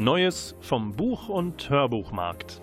[0.00, 2.60] Neues vom Buch- und Hörbuchmarkt.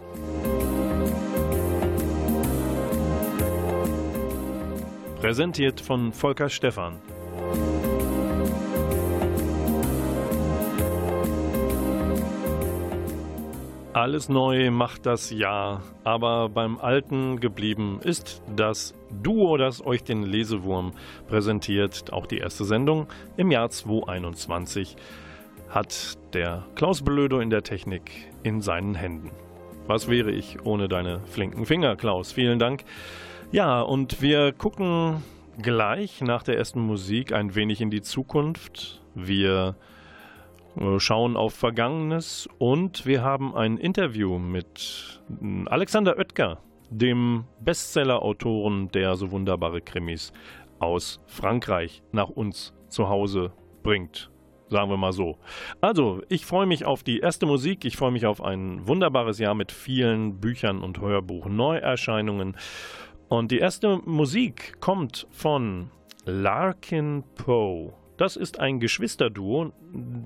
[5.19, 7.01] Präsentiert von Volker Stephan.
[13.91, 20.23] Alles neu macht das Jahr, aber beim Alten geblieben ist das Duo, das euch den
[20.23, 20.93] Lesewurm
[21.27, 22.13] präsentiert.
[22.13, 24.95] Auch die erste Sendung im Jahr 2021
[25.69, 29.31] hat der Klaus Blödo in der Technik in seinen Händen.
[29.87, 32.31] Was wäre ich ohne deine flinken Finger, Klaus?
[32.31, 32.83] Vielen Dank.
[33.51, 35.23] Ja, und wir gucken
[35.61, 39.01] gleich nach der ersten Musik ein wenig in die Zukunft.
[39.13, 39.75] Wir
[40.77, 45.21] äh, schauen auf Vergangenes und wir haben ein Interview mit
[45.67, 50.33] Alexander Oetker, dem Bestseller-Autoren, der so wunderbare Krimis
[50.79, 54.29] aus Frankreich nach uns zu Hause bringt.
[54.67, 55.37] Sagen wir mal so.
[55.79, 57.85] Also, ich freue mich auf die erste Musik.
[57.85, 62.57] Ich freue mich auf ein wunderbares Jahr mit vielen Büchern und Hörbuch-Neuerscheinungen.
[63.27, 65.91] Und die erste Musik kommt von
[66.25, 67.93] Larkin Poe.
[68.17, 69.73] Das ist ein Geschwisterduo,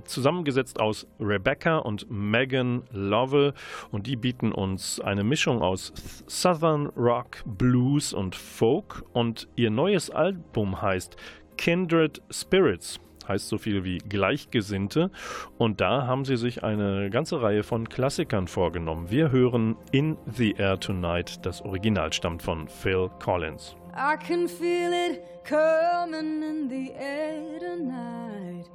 [0.05, 3.53] zusammengesetzt aus Rebecca und Megan Lovell.
[3.91, 5.91] Und die bieten uns eine Mischung aus
[6.27, 9.03] Southern Rock, Blues und Folk.
[9.11, 11.17] Und ihr neues Album heißt
[11.57, 15.11] Kindred Spirits heißt so viel wie Gleichgesinnte.
[15.57, 19.09] Und da haben sie sich eine ganze Reihe von Klassikern vorgenommen.
[19.09, 21.45] Wir hören In the Air Tonight.
[21.45, 23.75] Das Original stammt von Phil Collins.
[23.95, 28.69] I can feel it coming in the air tonight.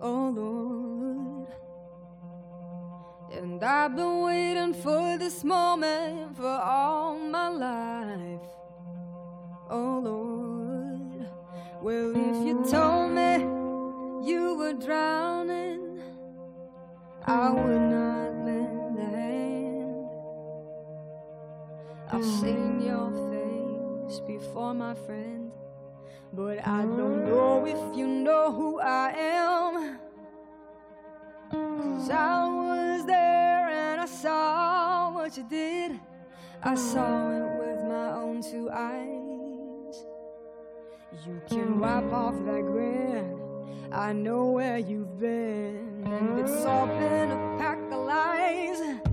[0.00, 1.48] Oh Lord.
[3.32, 8.40] And I've been waiting for this moment for all my life.
[9.70, 10.47] Oh Lord.
[11.80, 13.34] Well, if you told me
[14.28, 16.02] you were drowning,
[17.24, 20.08] I would not lend a hand.
[22.10, 25.52] I've seen your face before, my friend,
[26.32, 30.00] but I don't know if you know who I am.
[31.52, 36.00] Cause I was there and I saw what you did.
[36.60, 39.27] I saw it with my own two eyes.
[41.10, 43.40] You can wipe off that grin.
[43.90, 49.07] I know where you've been, and it's all been a pack of lies.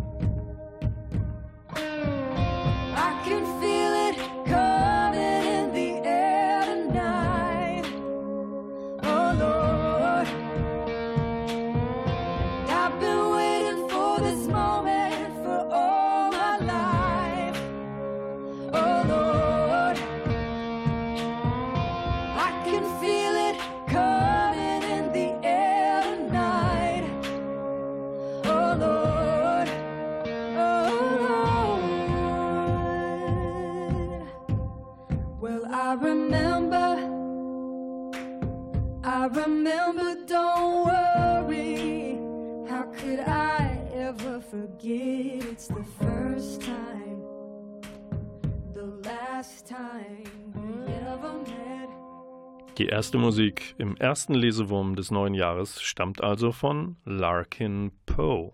[52.78, 58.52] Die erste Musik im ersten Lesewurm des neuen Jahres stammt also von Larkin Poe.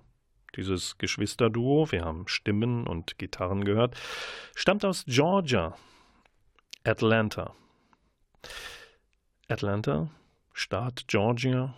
[0.55, 3.95] Dieses Geschwisterduo, wir haben Stimmen und Gitarren gehört,
[4.53, 5.75] stammt aus Georgia,
[6.83, 7.55] Atlanta.
[9.47, 10.11] Atlanta,
[10.53, 11.73] Staat Georgia,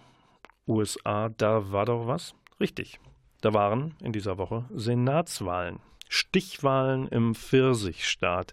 [0.68, 2.36] USA, da war doch was?
[2.60, 3.00] Richtig.
[3.40, 5.80] Da waren in dieser Woche Senatswahlen,
[6.10, 8.52] Stichwahlen im Pfirsichstaat.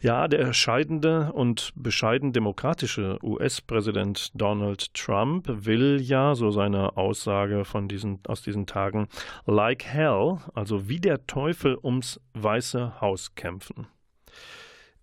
[0.00, 7.88] Ja, der scheidende und bescheiden demokratische US-Präsident Donald Trump will ja, so seine Aussage von
[7.88, 9.08] diesen, aus diesen Tagen,
[9.46, 13.86] like hell, also wie der Teufel ums Weiße Haus kämpfen.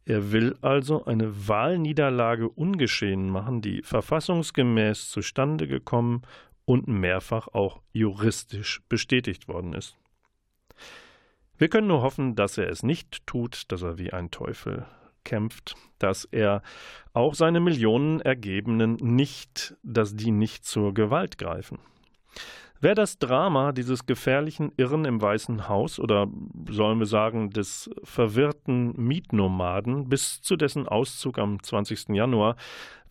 [0.05, 6.23] Er will also eine Wahlniederlage ungeschehen machen, die verfassungsgemäß zustande gekommen
[6.65, 9.97] und mehrfach auch juristisch bestätigt worden ist.
[11.61, 14.87] Wir können nur hoffen, dass er es nicht tut, dass er wie ein Teufel
[15.23, 16.63] kämpft, dass er
[17.13, 21.77] auch seine Millionen Ergebenen nicht, dass die nicht zur Gewalt greifen.
[22.79, 26.25] Wer das Drama dieses gefährlichen Irren im Weißen Haus oder
[26.67, 32.09] sollen wir sagen des verwirrten Mietnomaden bis zu dessen Auszug am 20.
[32.09, 32.55] Januar,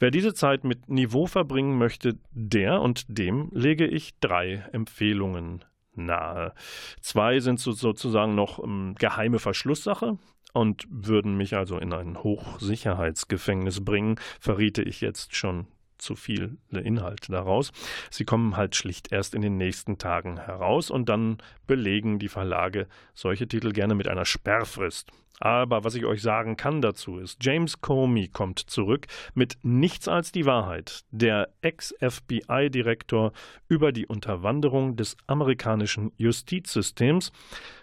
[0.01, 5.65] wer diese Zeit mit Niveau verbringen möchte, der und dem lege ich drei Empfehlungen
[5.95, 6.55] nahe.
[7.01, 10.19] Zwei sind sozusagen noch um, geheime Verschlusssache
[10.53, 15.67] und würden mich also in ein Hochsicherheitsgefängnis bringen, verriete ich jetzt schon
[16.01, 17.73] zu viele Inhalte daraus.
[18.11, 22.87] Sie kommen halt schlicht erst in den nächsten Tagen heraus und dann belegen die Verlage
[23.15, 25.11] solche Titel gerne mit einer Sperrfrist.
[25.41, 30.33] Aber was ich euch sagen kann dazu ist, James Comey kommt zurück mit Nichts als
[30.33, 33.33] die Wahrheit, der Ex-FBI-Direktor
[33.67, 37.33] über die Unterwanderung des amerikanischen Justizsystems.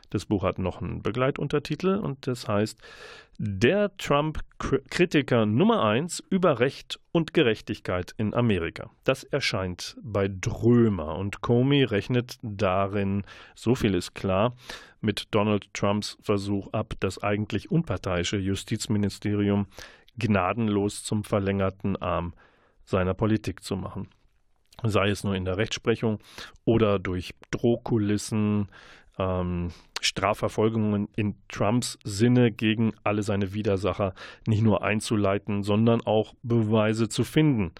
[0.10, 2.80] Das Buch hat noch einen Begleituntertitel und das heißt
[3.38, 8.90] Der Trump-Kritiker Nummer 1 über Recht und Gerechtigkeit in Amerika.
[9.04, 13.24] Das erscheint bei Drömer und Comey rechnet darin,
[13.56, 14.56] so viel ist klar,
[15.02, 19.68] mit Donald Trumps Versuch ab, das eigentlich unparteiische Justizministerium
[20.18, 22.34] gnadenlos zum verlängerten Arm
[22.86, 24.10] seiner Politik zu machen
[24.84, 26.20] sei es nur in der Rechtsprechung
[26.66, 28.68] oder durch Drohkulissen,
[29.18, 29.72] ähm,
[30.02, 34.14] Strafverfolgungen in Trumps Sinne gegen alle seine Widersacher
[34.46, 37.72] nicht nur einzuleiten, sondern auch Beweise zu finden.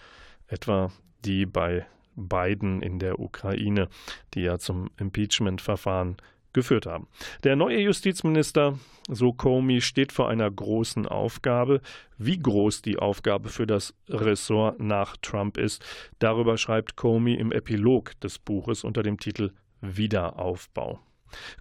[0.48, 0.90] Etwa
[1.24, 1.86] die bei
[2.16, 3.88] Biden in der Ukraine,
[4.34, 6.16] die ja zum Impeachment-Verfahren
[6.52, 7.06] geführt haben.
[7.44, 11.80] Der neue Justizminister, so Comey, steht vor einer großen Aufgabe.
[12.16, 15.84] Wie groß die Aufgabe für das Ressort nach Trump ist,
[16.18, 20.98] darüber schreibt Comey im Epilog des Buches unter dem Titel Wiederaufbau.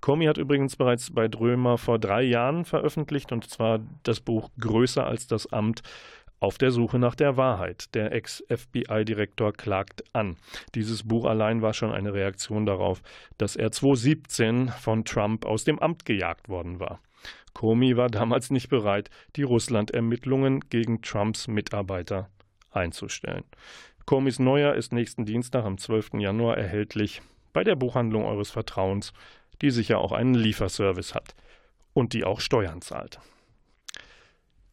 [0.02, 5.06] Comey hat übrigens bereits bei Drömer vor drei Jahren veröffentlicht, und zwar das Buch Größer
[5.06, 5.82] als das Amt
[6.40, 7.96] auf der Suche nach der Wahrheit.
[7.96, 10.36] Der Ex-FBI-Direktor klagt an.
[10.76, 13.02] Dieses Buch allein war schon eine Reaktion darauf,
[13.38, 17.00] dass er 2017 von Trump aus dem Amt gejagt worden war.
[17.54, 22.30] Comey war damals nicht bereit, die Russland-Ermittlungen gegen Trumps Mitarbeiter
[22.70, 23.44] einzustellen.
[24.06, 26.12] Comeys Neuer ist nächsten Dienstag am 12.
[26.20, 27.22] Januar erhältlich
[27.52, 29.12] bei der Buchhandlung eures Vertrauens
[29.62, 31.36] die sicher auch einen Lieferservice hat
[31.94, 33.20] und die auch Steuern zahlt.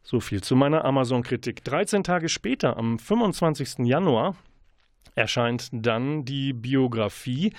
[0.03, 1.65] So viel zu meiner Amazon-Kritik.
[1.65, 3.87] 13 Tage später, am 25.
[3.87, 4.37] Januar,
[5.15, 7.53] erscheint dann die Biografie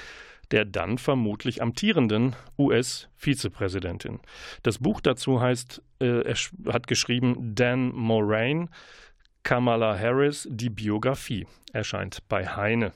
[0.52, 4.20] der dann vermutlich amtierenden US-Vizepräsidentin.
[4.64, 6.36] Das Buch dazu heißt, äh, er
[6.72, 8.70] hat geschrieben Dan Moraine,
[9.44, 12.94] Kamala Harris, die Biografie, erscheint bei Heine.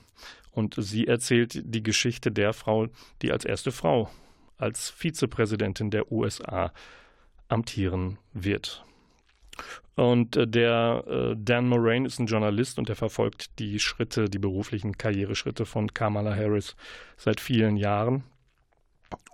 [0.52, 2.88] Und sie erzählt die Geschichte der Frau,
[3.22, 4.10] die als erste Frau
[4.56, 6.72] als Vizepräsidentin der USA
[7.48, 8.84] amtieren wird.
[9.96, 14.38] Und äh, der äh, Dan Moraine ist ein Journalist und er verfolgt die Schritte, die
[14.38, 16.76] beruflichen Karriereschritte von Kamala Harris
[17.16, 18.24] seit vielen Jahren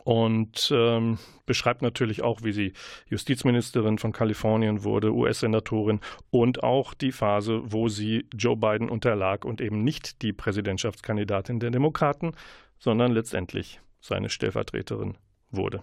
[0.05, 2.73] und ähm, beschreibt natürlich auch, wie sie
[3.09, 6.01] Justizministerin von Kalifornien wurde, US-Senatorin
[6.31, 11.71] und auch die Phase, wo sie Joe Biden unterlag und eben nicht die Präsidentschaftskandidatin der
[11.71, 12.33] Demokraten,
[12.79, 15.17] sondern letztendlich seine Stellvertreterin
[15.51, 15.83] wurde.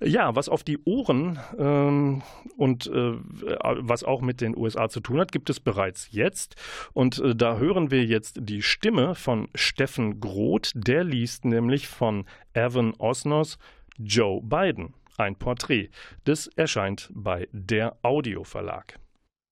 [0.00, 2.22] Ja, was auf die Ohren ähm,
[2.56, 6.56] und äh, was auch mit den USA zu tun hat, gibt es bereits jetzt.
[6.92, 10.72] Und äh, da hören wir jetzt die Stimme von Steffen Groth.
[10.74, 13.58] Der liest nämlich von Evan Osnos
[13.98, 15.90] Joe Biden, ein Porträt.
[16.24, 18.98] Das erscheint bei der Audio Verlag.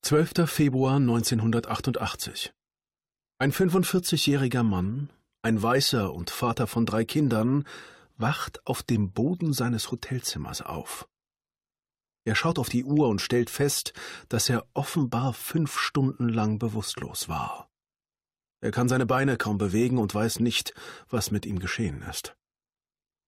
[0.02, 0.50] 12.
[0.50, 2.52] Februar 1988.
[3.38, 5.11] Ein 45-jähriger Mann,
[5.42, 7.64] ein Weißer und Vater von drei Kindern,
[8.20, 11.08] wacht auf dem Boden seines Hotelzimmers auf.
[12.24, 13.92] Er schaut auf die Uhr und stellt fest,
[14.28, 17.70] dass er offenbar fünf Stunden lang bewusstlos war.
[18.62, 20.74] Er kann seine Beine kaum bewegen und weiß nicht,
[21.08, 22.36] was mit ihm geschehen ist.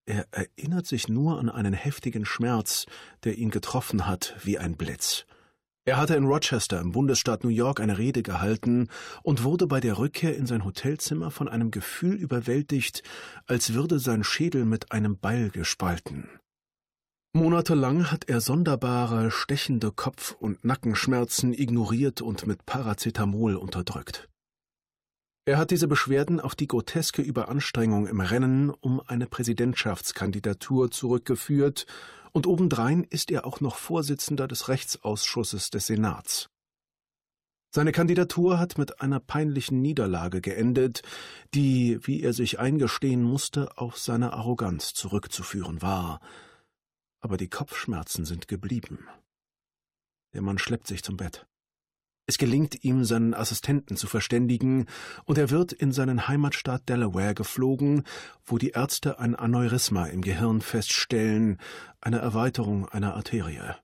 [0.04, 2.86] Er erinnert sich nur an einen heftigen Schmerz,
[3.24, 5.24] der ihn getroffen hat wie ein Blitz.
[5.84, 8.88] Er hatte in Rochester im Bundesstaat New York eine Rede gehalten
[9.24, 13.02] und wurde bei der Rückkehr in sein Hotelzimmer von einem Gefühl überwältigt,
[13.46, 16.28] als würde sein Schädel mit einem Beil gespalten.
[17.32, 24.28] Monatelang hat er sonderbare, stechende Kopf- und Nackenschmerzen ignoriert und mit Paracetamol unterdrückt.
[25.44, 31.86] Er hat diese Beschwerden auf die groteske Überanstrengung im Rennen um eine Präsidentschaftskandidatur zurückgeführt
[32.32, 36.48] und obendrein ist er auch noch Vorsitzender des Rechtsausschusses des Senats.
[37.74, 41.02] Seine Kandidatur hat mit einer peinlichen Niederlage geendet,
[41.54, 46.20] die, wie er sich eingestehen musste, auf seine Arroganz zurückzuführen war.
[47.20, 49.08] Aber die Kopfschmerzen sind geblieben.
[50.34, 51.46] Der Mann schleppt sich zum Bett.
[52.26, 54.86] Es gelingt ihm, seinen Assistenten zu verständigen,
[55.24, 58.04] und er wird in seinen Heimatstaat Delaware geflogen,
[58.44, 61.58] wo die Ärzte ein Aneurysma im Gehirn feststellen,
[62.00, 63.74] eine Erweiterung einer Arterie.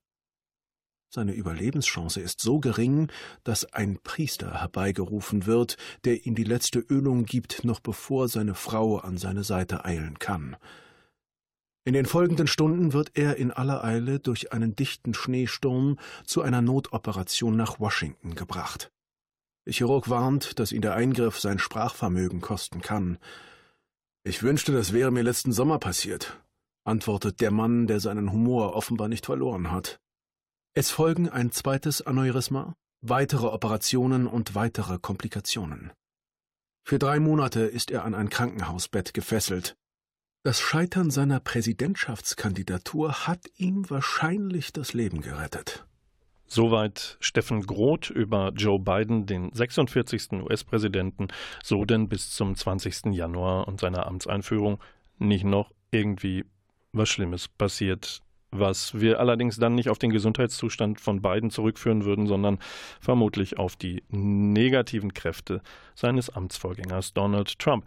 [1.11, 3.11] Seine Überlebenschance ist so gering,
[3.43, 8.99] dass ein Priester herbeigerufen wird, der ihm die letzte Ölung gibt, noch bevor seine Frau
[8.99, 10.57] an seine Seite eilen kann.
[11.89, 16.61] In den folgenden Stunden wird er in aller Eile durch einen dichten Schneesturm zu einer
[16.61, 18.93] Notoperation nach Washington gebracht.
[19.65, 23.17] Der Chirurg warnt, dass ihn der Eingriff sein Sprachvermögen kosten kann.
[24.23, 26.39] Ich wünschte, das wäre mir letzten Sommer passiert,
[26.85, 29.99] antwortet der Mann, der seinen Humor offenbar nicht verloren hat.
[30.75, 35.91] Es folgen ein zweites Aneurysma, weitere Operationen und weitere Komplikationen.
[36.85, 39.75] Für drei Monate ist er an ein Krankenhausbett gefesselt,
[40.43, 45.85] das Scheitern seiner Präsidentschaftskandidatur hat ihm wahrscheinlich das Leben gerettet.
[46.47, 50.33] Soweit Steffen Groth über Joe Biden, den 46.
[50.33, 51.29] US-Präsidenten,
[51.63, 53.13] so denn bis zum 20.
[53.13, 54.79] Januar und seiner Amtseinführung
[55.19, 56.47] nicht noch irgendwie
[56.93, 62.27] was Schlimmes passiert, was wir allerdings dann nicht auf den Gesundheitszustand von Biden zurückführen würden,
[62.27, 62.59] sondern
[63.01, 65.61] vermutlich auf die negativen Kräfte
[65.95, 67.85] seines Amtsvorgängers Donald Trump.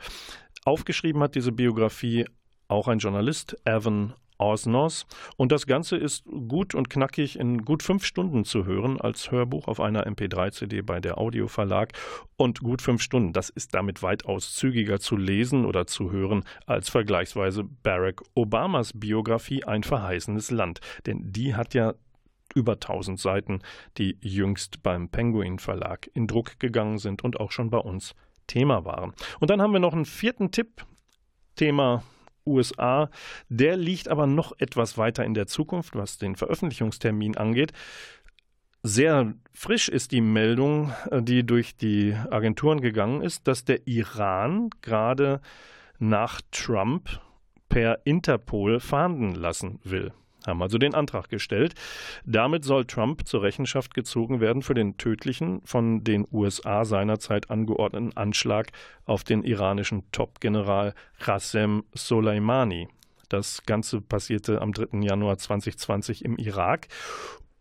[0.64, 2.26] Aufgeschrieben hat diese Biografie
[2.72, 5.06] auch ein Journalist, Evan Osnos.
[5.38, 9.68] Und das Ganze ist gut und knackig in gut fünf Stunden zu hören als Hörbuch
[9.68, 11.94] auf einer MP3-CD bei der Audioverlag.
[12.38, 16.90] Und gut fünf Stunden, das ist damit weitaus zügiger zu lesen oder zu hören als
[16.90, 20.80] vergleichsweise Barack Obamas Biografie Ein verheißenes Land.
[21.06, 21.94] Denn die hat ja
[22.56, 23.60] über 1000 Seiten,
[23.98, 28.14] die jüngst beim Penguin Verlag in Druck gegangen sind und auch schon bei uns
[28.48, 29.14] Thema waren.
[29.40, 30.86] Und dann haben wir noch einen vierten Tipp.
[31.56, 32.04] Thema
[32.46, 33.10] USA.
[33.50, 37.74] Der liegt aber noch etwas weiter in der Zukunft, was den Veröffentlichungstermin angeht.
[38.84, 44.70] Sehr frisch ist die Meldung, äh, die durch die Agenturen gegangen ist, dass der Iran
[44.82, 45.42] gerade
[46.00, 47.22] nach Trump
[47.70, 50.12] per Interpol fahnden lassen will
[50.46, 51.76] haben also den Antrag gestellt.
[52.26, 58.16] Damit soll Trump zur Rechenschaft gezogen werden für den tödlichen, von den USA seinerzeit angeordneten
[58.16, 58.72] Anschlag
[59.06, 62.88] auf den iranischen Top-General Qasem Soleimani.
[63.30, 65.00] Das Ganze passierte am 3.
[65.02, 66.88] Januar 2020 im Irak.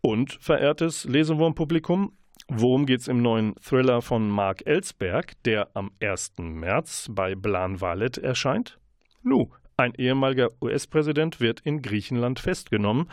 [0.01, 2.13] Und, verehrtes Lesewurmpublikum,
[2.53, 6.33] Worum geht es im neuen Thriller von Mark Ellsberg, der am 1.
[6.39, 8.77] März bei Blan Valet erscheint?
[9.23, 13.09] Nu, ein ehemaliger US-Präsident wird in Griechenland festgenommen,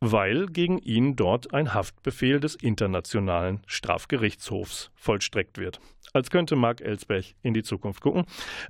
[0.00, 5.80] weil gegen ihn dort ein Haftbefehl des Internationalen Strafgerichtshofs vollstreckt wird
[6.12, 8.24] als könnte Mark Ellsberg in die Zukunft gucken.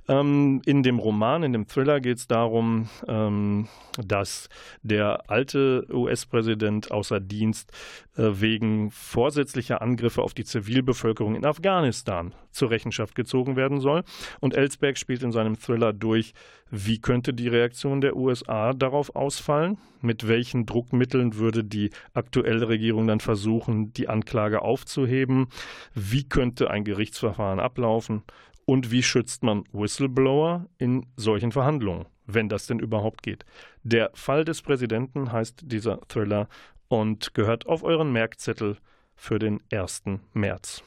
[0.07, 3.67] Ähm, in dem Roman, in dem Thriller geht es darum, ähm,
[3.97, 4.49] dass
[4.81, 7.71] der alte US-Präsident außer Dienst
[8.15, 14.03] äh, wegen vorsätzlicher Angriffe auf die Zivilbevölkerung in Afghanistan zur Rechenschaft gezogen werden soll.
[14.39, 16.33] Und Ellsberg spielt in seinem Thriller durch,
[16.71, 19.77] wie könnte die Reaktion der USA darauf ausfallen?
[20.01, 25.47] Mit welchen Druckmitteln würde die aktuelle Regierung dann versuchen, die Anklage aufzuheben?
[25.93, 28.23] Wie könnte ein Gerichtsverfahren ablaufen?
[28.65, 33.45] Und wie schützt man Whistleblower in solchen Verhandlungen, wenn das denn überhaupt geht?
[33.83, 36.47] Der Fall des Präsidenten heißt dieser Thriller
[36.87, 38.77] und gehört auf euren Merkzettel
[39.15, 40.03] für den 1.
[40.33, 40.83] März.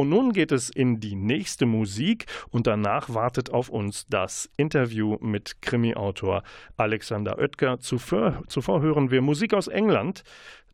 [0.00, 5.18] Und nun geht es in die nächste Musik und danach wartet auf uns das Interview
[5.20, 6.42] mit Krimi-Autor
[6.78, 7.80] Alexander Oetker.
[7.80, 10.22] Zuvor, zuvor hören wir Musik aus England,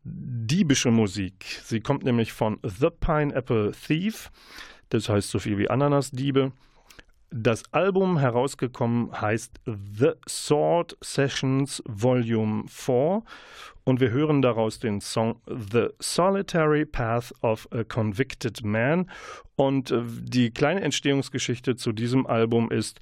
[0.05, 1.43] diebische Musik.
[1.61, 4.31] Sie kommt nämlich von The Pineapple Thief,
[4.87, 6.53] das heißt so viel wie Ananasdiebe.
[7.29, 13.21] Das Album herausgekommen heißt The Sword Sessions Volume 4
[13.83, 19.09] und wir hören daraus den Song The Solitary Path of a Convicted Man.
[19.57, 23.01] Und äh, die kleine Entstehungsgeschichte zu diesem Album ist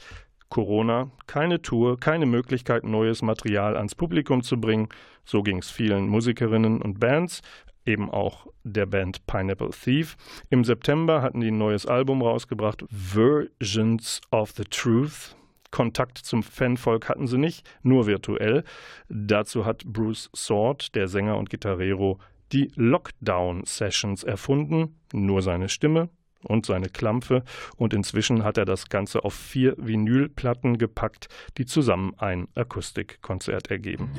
[0.50, 4.90] Corona, keine Tour, keine Möglichkeit, neues Material ans Publikum zu bringen.
[5.24, 7.42] So ging es vielen Musikerinnen und Bands
[7.86, 10.18] eben auch der Band Pineapple Thief.
[10.50, 15.36] Im September hatten die ein neues Album rausgebracht, Versions of the Truth.
[15.72, 18.64] Kontakt zum Fanvolk hatten sie nicht, nur virtuell.
[19.10, 22.20] Dazu hat Bruce Sword, der Sänger und Gitarrero,
[22.54, 25.00] die Lockdown-Sessions erfunden.
[25.12, 26.10] Nur seine Stimme
[26.44, 27.44] und seine Klampfe.
[27.76, 31.28] Und inzwischen hat er das Ganze auf vier Vinylplatten gepackt,
[31.58, 34.12] die zusammen ein Akustikkonzert ergeben.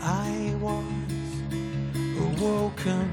[0.00, 0.52] I
[2.22, 3.08] awoken.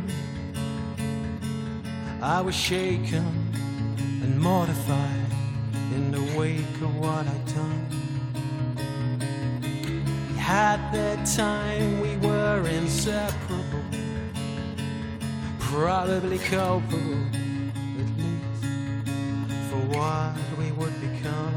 [2.21, 3.25] I was shaken
[4.23, 5.31] and mortified
[5.95, 7.85] in the wake of what I'd done.
[10.37, 13.85] Had that time we were inseparable,
[15.59, 17.23] probably culpable,
[18.01, 18.65] at least
[19.69, 21.55] for what we would become.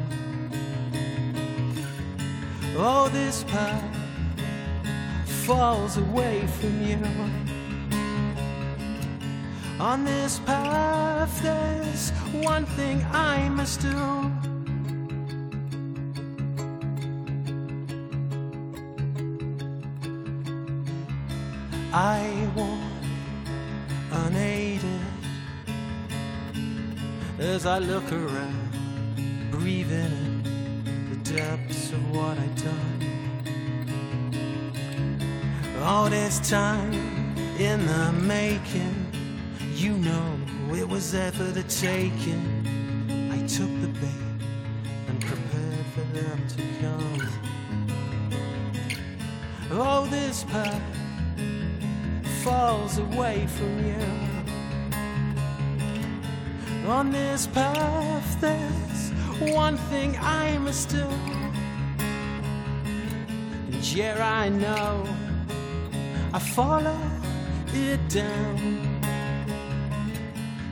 [2.76, 4.01] Oh, this path
[5.46, 6.98] falls away from you.
[9.80, 12.10] On this path, there's
[12.44, 13.88] one thing I must do.
[21.92, 23.02] I walk
[24.12, 25.00] unaided
[27.40, 30.44] as I look around, breathing
[30.86, 33.01] in the depths of what I've done.
[35.84, 36.92] All this time
[37.58, 39.06] in the making,
[39.74, 40.38] you know
[40.72, 43.28] it was for the taking.
[43.32, 44.08] I took the bait
[45.08, 47.28] and prepared for them to come.
[49.72, 50.80] Oh, this path
[52.44, 54.06] falls away from you.
[56.88, 59.10] On this path, there's
[59.52, 61.08] one thing I must do.
[63.72, 65.06] And yeah, I know
[66.34, 66.98] I follow
[67.74, 69.00] it down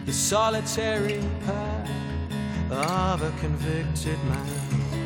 [0.07, 1.91] the solitary path
[2.71, 5.00] of a convicted man.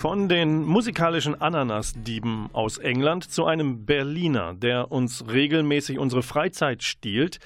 [0.00, 7.38] Von den musikalischen Ananasdieben aus England zu einem Berliner, der uns regelmäßig unsere Freizeit stiehlt,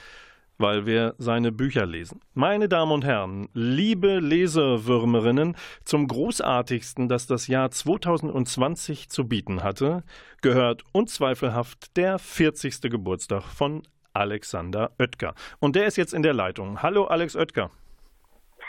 [0.57, 2.21] weil wir seine Bücher lesen.
[2.33, 10.05] Meine Damen und Herren, liebe Leserwürmerinnen, zum großartigsten, das das Jahr 2020 zu bieten hatte,
[10.41, 12.83] gehört unzweifelhaft der 40.
[12.83, 13.83] Geburtstag von
[14.13, 15.35] Alexander Oetker.
[15.59, 16.83] Und der ist jetzt in der Leitung.
[16.83, 17.73] Hallo Alex Oetker.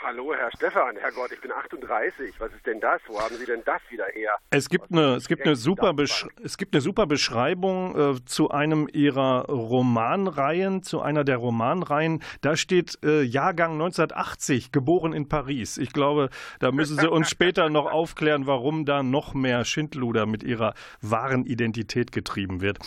[0.02, 0.96] Hallo, Herr Stefan.
[0.96, 2.38] Herrgott, ich bin 38.
[2.38, 3.00] Was ist denn das?
[3.06, 4.32] Wo haben Sie denn das wieder her?
[4.50, 5.94] Es gibt eine, es gibt eine, super,
[6.42, 12.22] es gibt eine super Beschreibung äh, zu einem Ihrer Romanreihen, zu einer der Romanreihen.
[12.42, 15.78] Da steht äh, Jahrgang 1980, geboren in Paris.
[15.78, 16.28] Ich glaube,
[16.60, 21.46] da müssen Sie uns später noch aufklären, warum da noch mehr Schindluder mit Ihrer wahren
[21.46, 22.78] Identität getrieben wird.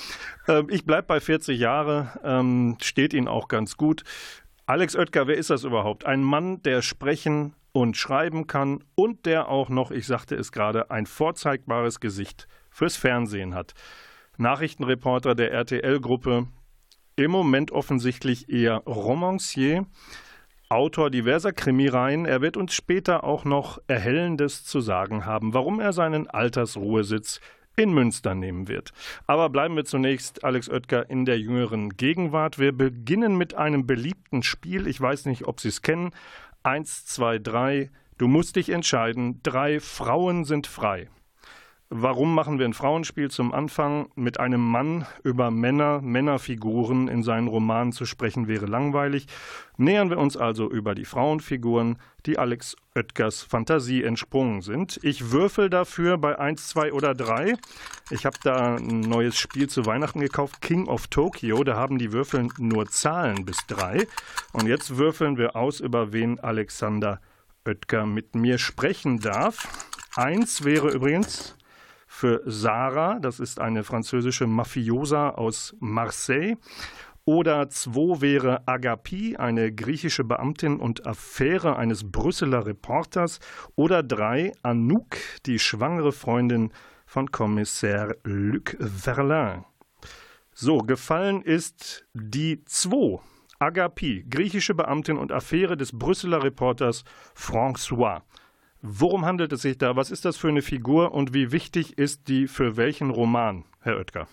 [0.48, 4.04] Äh, ich bleibe bei 40 Jahre, ähm, steht Ihnen auch ganz gut.
[4.70, 6.06] Alex Oetker, wer ist das überhaupt?
[6.06, 10.92] Ein Mann, der sprechen und schreiben kann und der auch noch, ich sagte es gerade,
[10.92, 13.74] ein vorzeigbares Gesicht fürs Fernsehen hat.
[14.38, 16.50] Nachrichtenreporter der RTL-Gruppe,
[17.16, 19.88] im Moment offensichtlich eher Romancier,
[20.70, 22.28] Autor diverser Krimireihen.
[22.28, 27.42] Er wird uns später auch noch Erhellendes zu sagen haben, warum er seinen Altersruhesitz
[27.80, 28.92] in Münster nehmen wird.
[29.26, 32.60] Aber bleiben wir zunächst, Alex Oetker, in der jüngeren Gegenwart.
[32.60, 34.86] Wir beginnen mit einem beliebten Spiel.
[34.88, 36.12] Ich weiß nicht, ob Sie es kennen.
[36.62, 37.90] Eins, zwei, drei.
[38.18, 39.40] Du musst dich entscheiden.
[39.44, 41.08] Drei Frauen sind frei.
[41.92, 44.12] Warum machen wir ein Frauenspiel zum Anfang?
[44.14, 49.26] Mit einem Mann über Männer, Männerfiguren in seinen Romanen zu sprechen wäre langweilig.
[49.76, 51.98] Nähern wir uns also über die Frauenfiguren,
[52.28, 55.00] die Alex Oetkers Fantasie entsprungen sind.
[55.02, 57.56] Ich würfel dafür bei 1, 2 oder 3.
[58.12, 61.64] Ich habe da ein neues Spiel zu Weihnachten gekauft, King of Tokyo.
[61.64, 64.06] Da haben die Würfel nur Zahlen bis 3.
[64.54, 67.20] Und jetzt würfeln wir aus, über wen Alexander
[67.66, 69.88] Oetker mit mir sprechen darf.
[70.16, 71.56] Eins wäre übrigens
[72.20, 76.58] für Sarah, das ist eine französische Mafiosa aus Marseille.
[77.24, 83.40] Oder zwei wäre Agapi, eine griechische Beamtin und Affäre eines Brüsseler Reporters.
[83.78, 86.74] Oder drei Anouk, die schwangere Freundin
[87.06, 89.64] von Kommissar Luc Verlin.
[90.54, 93.22] So, gefallen ist die zwei.
[93.60, 98.24] Agapi, griechische Beamtin und Affäre des Brüsseler Reporters François.
[98.82, 99.96] Worum handelt es sich da?
[99.98, 103.98] Was ist das für eine Figur und wie wichtig ist die für welchen Roman, Herr
[103.98, 104.28] Oetker?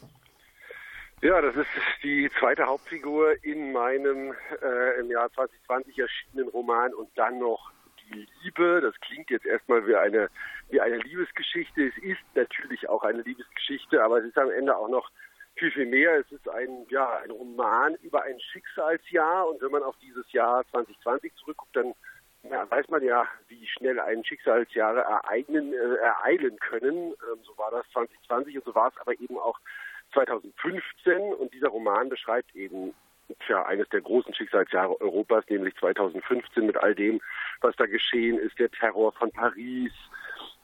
[1.20, 1.68] Ja, das ist
[2.04, 7.72] die zweite Hauptfigur in meinem äh, im Jahr 2020 erschienenen Roman und dann noch
[8.04, 8.80] die Liebe.
[8.80, 10.28] Das klingt jetzt erstmal wie eine,
[10.70, 11.88] wie eine Liebesgeschichte.
[11.88, 15.11] Es ist natürlich auch eine Liebesgeschichte, aber es ist am Ende auch noch
[15.56, 16.20] viel, viel mehr.
[16.20, 20.64] Es ist ein, ja, ein Roman über ein Schicksalsjahr und wenn man auf dieses Jahr
[20.70, 21.94] 2020 zurückguckt, dann
[22.50, 27.12] ja, weiß man ja, wie schnell einen Schicksalsjahre ereignen, äh, ereilen können.
[27.12, 29.59] Ähm, so war das 2020 und so war es aber eben auch
[30.12, 31.35] 2015.
[31.35, 32.94] Und dieser Roman beschreibt eben
[33.46, 37.20] tja, eines der großen Schicksalsjahre Europas, nämlich 2015 mit all dem,
[37.61, 39.92] was da geschehen ist, der Terror von Paris,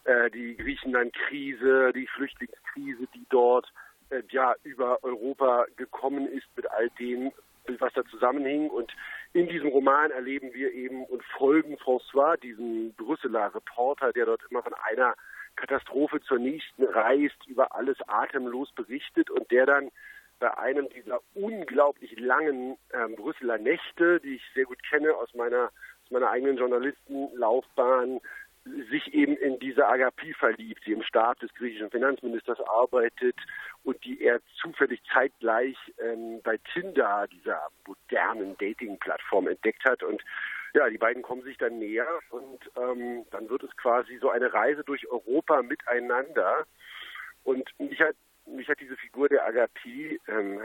[0.05, 3.73] äh, die Griechenland-Krise, die Flüchtlingskrise, die dort
[4.11, 7.33] äh, ja über Europa gekommen ist mit all dem,
[7.79, 8.69] was da zusammenhing.
[8.69, 8.93] Und
[9.33, 14.63] in diesem Roman erleben wir eben und folgen François, diesem Brüsseler Reporter, der dort immer
[14.63, 15.15] von einer
[15.57, 19.91] Katastrophe zur nächsten reist, über alles atemlos berichtet und der dann
[20.39, 25.67] bei einem dieser unglaublich langen ähm, Brüsseler Nächte, die ich sehr gut kenne aus meiner,
[26.05, 28.21] aus meiner eigenen Journalistenlaufbahn,
[28.65, 33.37] sich eben in diese Agapie verliebt, die im Stab des griechischen Finanzministers arbeitet
[33.83, 40.03] und die er zufällig zeitgleich ähm, bei Tinder, dieser modernen Dating-Plattform, entdeckt hat.
[40.03, 40.23] Und
[40.75, 44.53] ja, die beiden kommen sich dann näher und ähm, dann wird es quasi so eine
[44.53, 46.65] Reise durch Europa miteinander.
[47.45, 48.15] Und mich hat,
[48.47, 50.61] mich hat diese Figur der Agapie, ähm,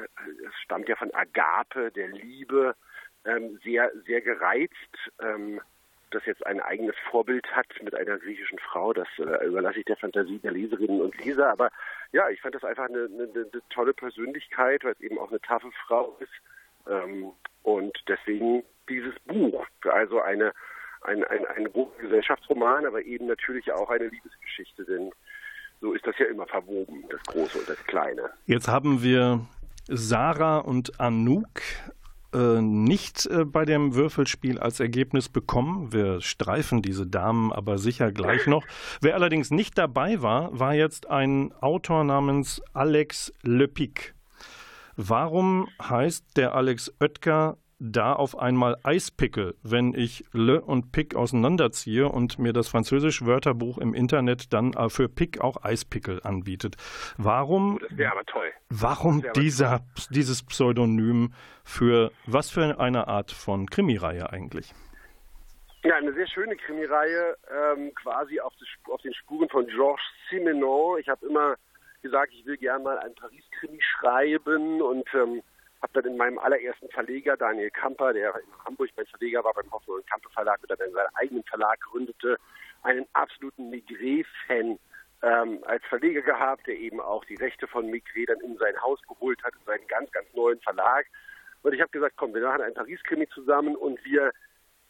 [0.48, 2.76] es stammt ja von Agape, der Liebe,
[3.26, 4.74] ähm, sehr, sehr gereizt.
[6.12, 9.98] Das jetzt ein eigenes Vorbild hat mit einer griechischen Frau, das äh, überlasse ich der
[9.98, 11.52] Fantasie der Leserinnen und Leser.
[11.52, 11.70] Aber
[12.12, 15.42] ja, ich fand das einfach eine, eine, eine tolle Persönlichkeit, weil es eben auch eine
[15.42, 16.32] taffe Frau ist.
[16.90, 17.32] Ähm,
[17.64, 20.54] und deswegen dieses Buch, also eine,
[21.02, 25.12] ein, ein, ein Gesellschaftsroman, aber eben natürlich auch eine Liebesgeschichte, denn
[25.82, 28.30] so ist das ja immer verwoben, das Große und das Kleine.
[28.46, 29.46] Jetzt haben wir
[29.90, 31.62] Sarah und Anouk
[32.34, 35.94] äh, nicht äh, bei dem Würfelspiel als Ergebnis bekommen.
[35.94, 38.64] Wir streifen diese Damen aber sicher gleich noch.
[39.02, 44.14] Wer allerdings nicht dabei war, war jetzt ein Autor namens Alex Lepic.
[44.96, 52.08] Warum heißt der Alex Oetker da auf einmal Eispickel, wenn ich Le und Pick auseinanderziehe
[52.08, 56.76] und mir das französische Wörterbuch im Internet dann äh, für Pick auch Eispickel anbietet.
[57.18, 58.52] Warum, wäre aber toll.
[58.70, 60.06] Warum dieser, toll.
[60.12, 64.74] dieses Pseudonym für was für eine Art von Krimireihe eigentlich?
[65.84, 71.00] Ja, eine sehr schöne Krimireihe, ähm, quasi auf, das, auf, den Spuren von Georges Simenon.
[71.00, 71.56] Ich habe immer
[72.02, 75.42] gesagt, ich will gerne mal ein Paris-Krimi schreiben und ähm,
[75.88, 79.72] habe dann in meinem allerersten Verleger, Daniel Kamper, der in Hamburg mein Verleger war beim
[79.72, 82.38] Hoffmann und Kamper Verlag und dann seinen eigenen Verlag gründete,
[82.84, 84.80] einen absoluten Migré-Fan
[85.24, 89.02] ähm, als Verleger gehabt, der eben auch die Rechte von Migré dann in sein Haus
[89.08, 91.06] geholt hat, in seinen ganz, ganz neuen Verlag.
[91.64, 94.32] Und ich habe gesagt, komm, wir machen einen Paris-Krimi zusammen und wir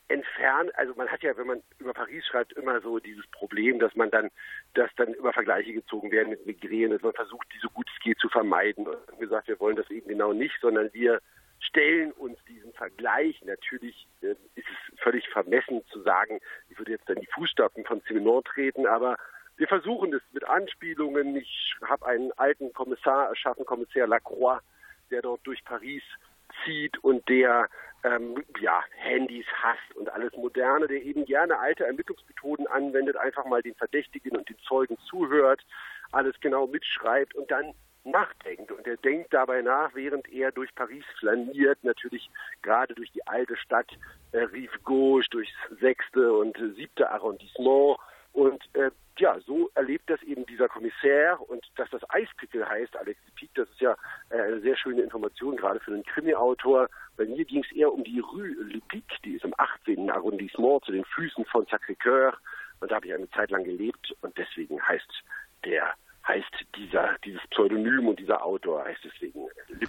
[0.09, 3.95] entfernen, also man hat ja, wenn man über Paris schreibt, immer so dieses Problem, dass
[3.95, 4.29] man dann,
[4.73, 8.03] dass dann über Vergleiche gezogen werden mit Migräne, dass man versucht, die so gut es
[8.03, 8.87] geht zu vermeiden.
[8.87, 11.21] Und gesagt, wir wollen das eben genau nicht, sondern wir
[11.59, 13.41] stellen uns diesen Vergleich.
[13.43, 16.39] Natürlich äh, ist es völlig vermessen zu sagen,
[16.69, 19.17] ich würde jetzt dann die Fußstapfen von Simenon treten, aber
[19.57, 21.35] wir versuchen es mit Anspielungen.
[21.35, 24.61] Ich habe einen alten Kommissar erschaffen, Kommissar Lacroix,
[25.09, 26.03] der dort durch Paris
[26.63, 27.67] zieht und der
[28.07, 33.61] ähm, ja, Handys hasst und alles Moderne, der eben gerne alte Ermittlungsmethoden anwendet, einfach mal
[33.61, 35.61] den Verdächtigen und den Zeugen zuhört,
[36.11, 38.71] alles genau mitschreibt und dann nachdenkt.
[38.71, 42.29] Und er denkt dabei nach, während er durch Paris flaniert, natürlich
[42.61, 43.89] gerade durch die alte Stadt
[44.31, 47.97] äh, Rive Gauche, durchs sechste und siebte Arrondissement.
[48.37, 53.19] Und äh, ja, so erlebt das eben dieser Kommissär und dass das Eispickel heißt, Alex
[53.33, 53.97] Pieck, das ist ja
[54.29, 56.87] äh, eine sehr schöne Information, gerade für einen Krimi-Autor.
[57.17, 58.79] Bei mir ging es eher um die Rue Le
[59.25, 60.11] die ist im 18.
[60.11, 62.33] Arrondissement zu den Füßen von Sacré-Cœur
[62.79, 65.23] und da habe ich eine Zeit lang gelebt und deswegen heißt
[65.65, 65.95] der,
[66.27, 69.87] heißt dieser, dieses Pseudonym und dieser Autor heißt deswegen Le.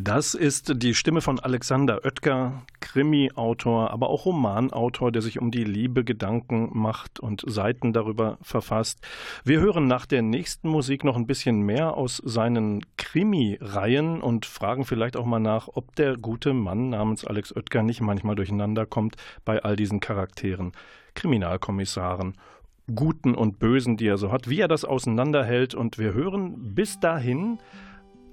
[0.00, 5.64] Das ist die Stimme von Alexander Oetker, Krimi-Autor, aber auch Romanautor, der sich um die
[5.64, 9.04] Liebe Gedanken macht und Seiten darüber verfasst.
[9.44, 14.84] Wir hören nach der nächsten Musik noch ein bisschen mehr aus seinen Krimi-Reihen und fragen
[14.84, 19.16] vielleicht auch mal nach, ob der gute Mann namens Alex Oetker nicht manchmal durcheinander kommt
[19.44, 20.70] bei all diesen Charakteren,
[21.16, 22.34] Kriminalkommissaren
[22.94, 25.74] Guten und Bösen, die er so hat, wie er das auseinanderhält.
[25.74, 27.58] Und wir hören bis dahin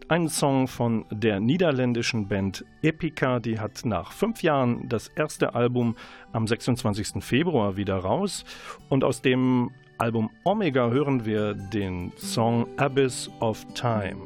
[0.07, 5.95] ein Song von der niederländischen Band Epica, die hat nach fünf Jahren das erste Album
[6.31, 7.23] am 26.
[7.23, 8.45] Februar wieder raus.
[8.89, 14.17] Und aus dem Album Omega hören wir den Song Abyss of Time.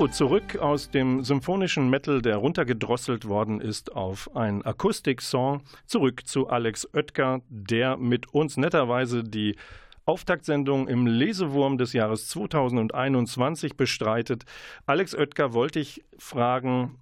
[0.00, 5.60] So, zurück aus dem symphonischen Metal, der runtergedrosselt worden ist auf ein Akustik-Song.
[5.84, 9.56] Zurück zu Alex Oetker, der mit uns netterweise die
[10.06, 14.46] Auftaktsendung im Lesewurm des Jahres 2021 bestreitet.
[14.86, 16.96] Alex Oetker wollte ich fragen,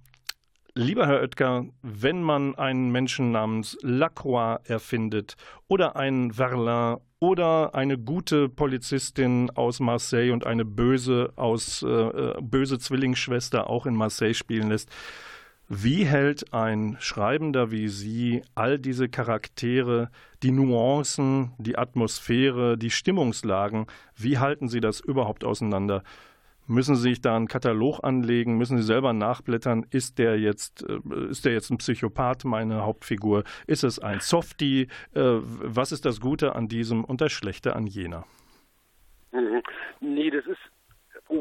[0.79, 5.35] Lieber Herr Oetker, wenn man einen Menschen namens Lacroix erfindet
[5.67, 12.41] oder einen Verlin oder eine gute Polizistin aus Marseille und eine böse aus äh, äh,
[12.41, 14.89] böse Zwillingsschwester auch in Marseille spielen lässt.
[15.67, 20.09] Wie hält ein Schreibender wie Sie all diese Charaktere,
[20.43, 26.03] die Nuancen, die Atmosphäre, die Stimmungslagen, wie halten Sie das überhaupt auseinander?
[26.69, 28.57] Müssen Sie sich da einen Katalog anlegen?
[28.57, 29.87] Müssen Sie selber nachblättern?
[29.89, 33.43] Ist der jetzt, äh, ist der jetzt ein Psychopath, meine Hauptfigur?
[33.65, 34.83] Ist es ein Softie?
[35.15, 38.25] Äh, was ist das Gute an diesem und das Schlechte an jener?
[39.31, 39.63] Mhm.
[39.99, 40.59] Nee, das ist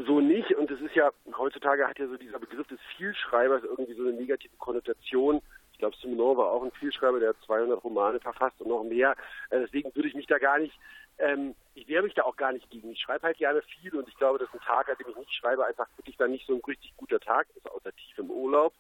[0.07, 0.51] so nicht.
[0.55, 4.15] Und es ist ja, heutzutage hat ja so dieser Begriff des Vielschreibers irgendwie so eine
[4.15, 5.43] negative Konnotation.
[5.79, 9.13] Ich glaube, Simenon war auch ein Vielschreiber, der hat 200 Romane verfasst und noch mehr.
[9.51, 10.75] Äh, deswegen würde ich mich da gar nicht
[11.19, 12.91] ähm, ich wehre mich da auch gar nicht gegen.
[12.91, 15.35] Ich schreibe halt gerne viel und ich glaube, dass ein Tag, an dem ich nicht
[15.35, 18.73] schreibe, einfach wirklich dann nicht so ein richtig guter Tag ist, außer tief im Urlaub.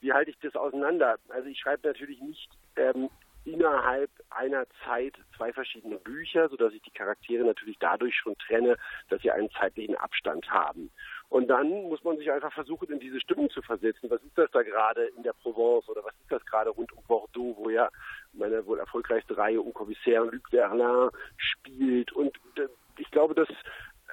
[0.00, 1.18] Wie halte ich das auseinander?
[1.28, 3.10] Also ich schreibe natürlich nicht ähm,
[3.44, 8.76] innerhalb einer Zeit zwei verschiedene Bücher, sodass ich die Charaktere natürlich dadurch schon trenne,
[9.08, 10.90] dass sie einen zeitlichen Abstand haben.
[11.32, 14.10] Und dann muss man sich einfach versuchen, in diese Stimmung zu versetzen.
[14.10, 17.02] Was ist das da gerade in der Provence oder was ist das gerade rund um
[17.08, 17.88] Bordeaux, wo ja
[18.34, 22.12] meine wohl erfolgreichste Reihe um Commissaire Luc Verlin spielt.
[22.12, 22.68] Und äh,
[22.98, 23.48] ich glaube, dass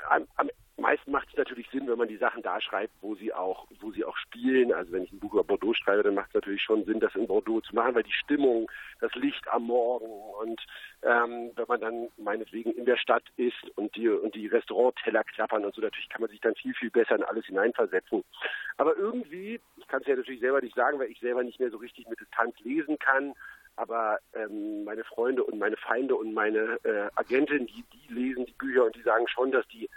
[0.09, 0.49] am, am
[0.81, 3.91] meisten macht es natürlich Sinn, wenn man die Sachen da schreibt, wo sie auch, wo
[3.91, 4.71] sie auch spielen.
[4.73, 7.15] Also wenn ich ein Buch über Bordeaux schreibe, dann macht es natürlich schon Sinn, das
[7.15, 10.05] in Bordeaux zu machen, weil die Stimmung, das Licht am Morgen
[10.41, 10.61] und
[11.01, 15.63] ähm, wenn man dann meinetwegen in der Stadt ist und die und die Restaurantteller klappern
[15.63, 18.23] und so, natürlich kann man sich dann viel, viel besser in alles hineinversetzen.
[18.77, 21.71] Aber irgendwie, ich kann es ja natürlich selber nicht sagen, weil ich selber nicht mehr
[21.71, 23.33] so richtig mit Distanz lesen kann,
[23.79, 28.53] aber ähm, meine Freunde und meine Feinde und meine äh, Agentin, die, die lesen die
[28.53, 29.89] Bücher und die sagen schon, dass die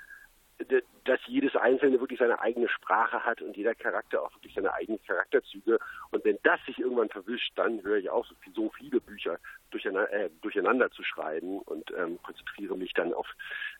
[0.70, 4.72] that dass jedes Einzelne wirklich seine eigene Sprache hat und jeder Charakter auch wirklich seine
[4.72, 5.78] eigenen Charakterzüge.
[6.10, 9.38] Und wenn das sich irgendwann verwischt, dann höre ich auf, so viele Bücher
[9.70, 13.26] durcheinander, äh, durcheinander zu schreiben und ähm, konzentriere mich dann auf,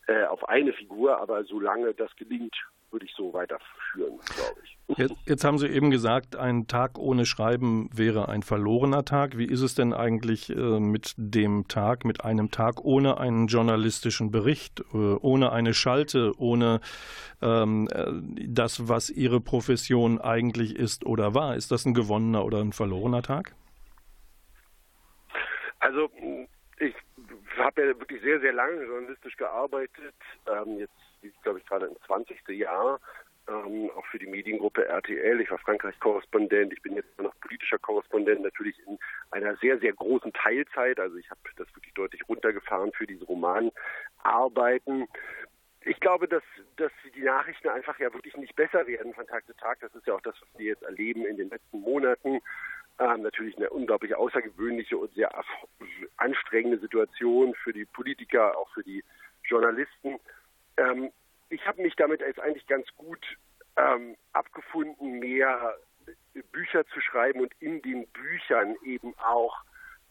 [0.06, 1.20] äh, auf eine Figur.
[1.20, 2.56] Aber solange das gelingt,
[2.92, 4.78] würde ich so weiterführen, glaube ich.
[4.98, 9.38] Jetzt, jetzt, haben Sie eben gesagt, ein Tag ohne Schreiben wäre ein verlorener Tag.
[9.38, 14.30] Wie ist es denn eigentlich äh, mit dem Tag, mit einem Tag ohne einen journalistischen
[14.30, 16.80] Bericht, äh, ohne eine Schalte, ohne
[17.40, 18.04] ähm, äh,
[18.48, 21.56] das, was Ihre Profession eigentlich ist oder war?
[21.56, 23.54] Ist das ein gewonnener oder ein verlorener Tag?
[25.80, 26.08] Also
[26.78, 26.94] ich
[27.58, 30.14] habe ja wirklich sehr, sehr lange journalistisch gearbeitet.
[30.46, 30.92] Ähm, jetzt
[31.42, 32.48] glaube ich, gerade ins 20.
[32.48, 33.00] Jahr,
[33.48, 35.40] ähm, auch für die Mediengruppe RTL.
[35.40, 38.98] Ich war Frankreich-Korrespondent, ich bin jetzt noch politischer Korrespondent, natürlich in
[39.30, 40.98] einer sehr, sehr großen Teilzeit.
[41.00, 45.08] Also ich habe das wirklich deutlich runtergefahren für diese Romanarbeiten.
[45.84, 46.42] Ich glaube, dass,
[46.76, 49.80] dass die Nachrichten einfach ja wirklich nicht besser werden von Tag zu Tag.
[49.80, 52.40] Das ist ja auch das, was wir jetzt erleben in den letzten Monaten.
[52.98, 55.32] Ähm, natürlich eine unglaublich außergewöhnliche und sehr
[56.18, 59.02] anstrengende Situation für die Politiker, auch für die
[59.44, 60.20] Journalisten.
[60.76, 61.10] Ähm,
[61.48, 63.24] ich habe mich damit jetzt eigentlich ganz gut
[63.76, 65.76] ähm, abgefunden, mehr
[66.52, 69.62] Bücher zu schreiben und in den Büchern eben auch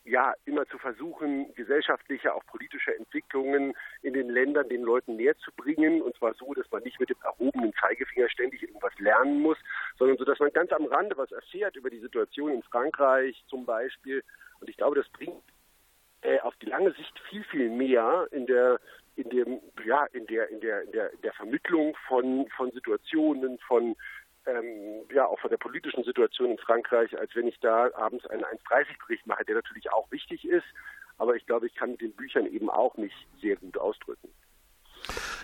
[0.04, 5.52] ja immer zu versuchen, gesellschaftliche, auch politische Entwicklungen in den Ländern den Leuten näher zu
[5.52, 6.02] bringen.
[6.02, 9.58] Und zwar so, dass man nicht mit dem erhobenen Zeigefinger ständig irgendwas lernen muss,
[9.98, 13.66] sondern so, dass man ganz am Rande was erfährt über die Situation in Frankreich zum
[13.66, 14.24] Beispiel.
[14.60, 15.44] Und ich glaube, das bringt
[16.22, 18.80] äh, auf die lange Sicht viel, viel mehr in der
[19.16, 23.60] in dem, ja, in der, in der, in der, in der Vermittlung von, von Situationen,
[23.60, 23.96] von
[24.46, 28.44] ähm, ja, auch von der politischen Situation in Frankreich, als wenn ich da abends einen
[28.44, 30.66] 1.30-Bericht mache, der natürlich auch wichtig ist,
[31.18, 34.30] aber ich glaube, ich kann mit den Büchern eben auch nicht sehr gut ausdrücken.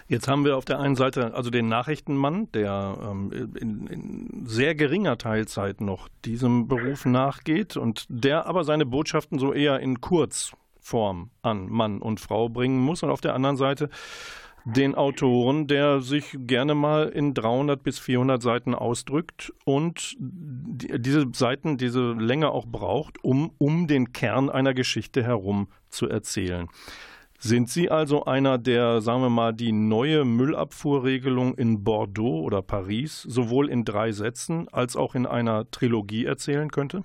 [0.07, 4.73] Jetzt haben wir auf der einen Seite also den Nachrichtenmann, der ähm, in, in, sehr
[4.73, 10.53] geringer Teilzeit noch diesem Beruf nachgeht und der aber seine Botschaften so eher in kurz
[10.79, 13.03] Form an Mann und Frau bringen muss.
[13.03, 13.89] Und auf der anderen Seite
[14.75, 21.77] den Autoren, der sich gerne mal in 300 bis 400 Seiten ausdrückt und diese Seiten,
[21.77, 26.67] diese Länge auch braucht, um, um den Kern einer Geschichte herum zu erzählen.
[27.39, 33.21] Sind Sie also einer, der, sagen wir mal, die neue Müllabfuhrregelung in Bordeaux oder Paris
[33.21, 37.03] sowohl in drei Sätzen als auch in einer Trilogie erzählen könnte?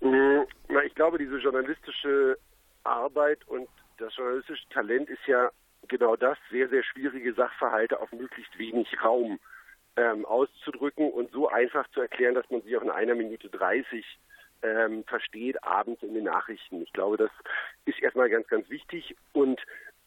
[0.00, 2.38] Na, ich glaube, diese journalistische
[2.84, 5.50] Arbeit und das journalistische Talent ist ja
[5.88, 9.38] genau das, sehr, sehr schwierige Sachverhalte auf möglichst wenig Raum
[9.96, 14.04] ähm, auszudrücken und so einfach zu erklären, dass man sich auch in einer Minute 30
[14.62, 16.82] ähm, versteht, abends in den Nachrichten.
[16.82, 17.30] Ich glaube, das
[17.84, 19.60] ist erstmal ganz, ganz wichtig und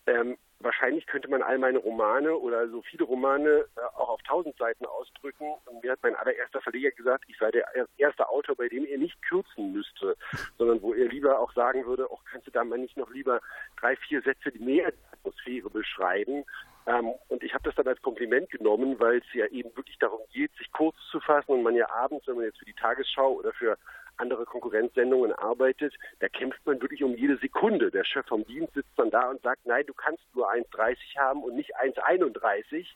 [0.07, 4.57] ähm, wahrscheinlich könnte man all meine Romane oder so viele Romane äh, auch auf tausend
[4.57, 5.53] Seiten ausdrücken.
[5.65, 7.65] Und mir hat mein allererster Verleger gesagt, ich sei der
[7.97, 10.17] erste Autor, bei dem er nicht kürzen müsste,
[10.57, 13.41] sondern wo er lieber auch sagen würde, auch kannst du da mal nicht noch lieber
[13.79, 16.43] drei, vier Sätze die Meeresatmosphäre beschreiben.
[16.87, 20.21] Ähm, und ich habe das dann als Kompliment genommen, weil es ja eben wirklich darum
[20.31, 23.33] geht, sich kurz zu fassen und man ja abends, wenn man jetzt für die Tagesschau
[23.33, 23.77] oder für
[24.15, 27.91] andere Konkurrenzsendungen arbeitet, da kämpft man wirklich um jede Sekunde.
[27.91, 31.43] Der Chef vom Dienst sitzt dann da und sagt, nein, du kannst nur 1,30 haben
[31.43, 32.87] und nicht 1,31,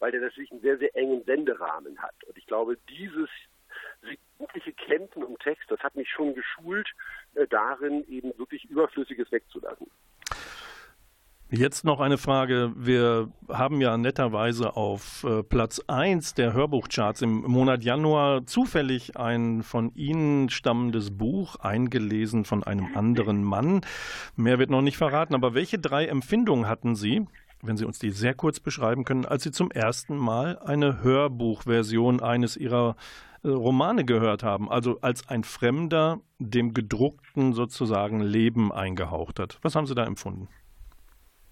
[0.00, 2.14] weil der natürlich einen sehr, sehr engen Senderahmen hat.
[2.26, 3.30] Und ich glaube, dieses
[4.02, 6.88] sekundliche Kämpfen um Text, das hat mich schon geschult,
[7.34, 9.90] äh, darin eben wirklich Überflüssiges wegzulassen.
[11.50, 12.72] Jetzt noch eine Frage.
[12.74, 19.62] Wir haben ja netterweise auf äh, Platz 1 der Hörbuchcharts im Monat Januar zufällig ein
[19.62, 23.82] von Ihnen stammendes Buch eingelesen von einem anderen Mann.
[24.34, 27.24] Mehr wird noch nicht verraten, aber welche drei Empfindungen hatten Sie,
[27.62, 32.20] wenn Sie uns die sehr kurz beschreiben können, als Sie zum ersten Mal eine Hörbuchversion
[32.20, 32.96] eines Ihrer
[33.44, 39.60] äh, Romane gehört haben, also als ein Fremder dem gedruckten sozusagen Leben eingehaucht hat?
[39.62, 40.48] Was haben Sie da empfunden?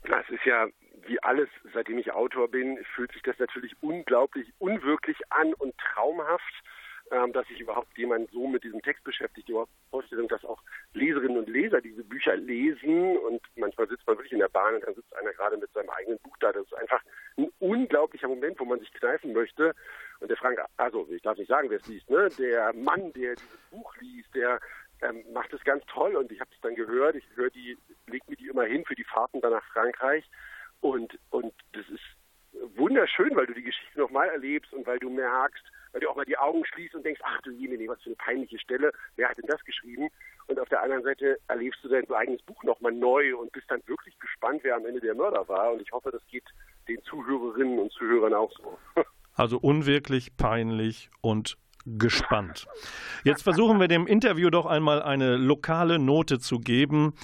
[0.05, 0.69] Das ist ja
[1.07, 6.63] wie alles, seitdem ich Autor bin, fühlt sich das natürlich unglaublich unwirklich an und traumhaft,
[7.11, 9.49] ähm, dass sich überhaupt jemand so mit diesem Text beschäftigt.
[9.49, 9.57] Die
[9.91, 10.63] Vorstellung, dass auch
[10.95, 14.85] Leserinnen und Leser diese Bücher lesen und manchmal sitzt man wirklich in der Bahn und
[14.85, 16.53] dann sitzt einer gerade mit seinem eigenen Buch da.
[16.53, 17.03] Das ist einfach
[17.37, 19.75] ein unglaublicher Moment, wo man sich kneifen möchte.
[20.21, 22.29] Und der Frank, also ich darf nicht sagen, wer es liest, ne?
[22.39, 24.59] Der Mann, der dieses Buch liest, der
[25.05, 27.15] ähm, macht es ganz toll und ich habe es dann gehört.
[27.15, 30.25] Ich höre die, leg mir die immer hin für die Fahrten dann nach Frankreich
[30.81, 32.03] und und das ist
[32.77, 36.25] wunderschön, weil du die Geschichte nochmal erlebst und weil du merkst, weil du auch mal
[36.25, 39.39] die Augen schließt und denkst, ach du Jemine, was für eine peinliche Stelle, wer hat
[39.39, 40.09] denn das geschrieben?
[40.47, 43.83] Und auf der anderen Seite erlebst du dein eigenes Buch nochmal neu und bist dann
[43.87, 45.73] wirklich gespannt, wer am Ende der Mörder war.
[45.73, 46.45] Und ich hoffe, das geht
[46.89, 48.79] den Zuhörerinnen und Zuhörern auch so.
[49.37, 51.57] Also unwirklich, peinlich und
[51.87, 52.67] gespannt.
[53.25, 57.15] Jetzt versuchen wir dem Interview doch einmal eine lokale Note zu geben.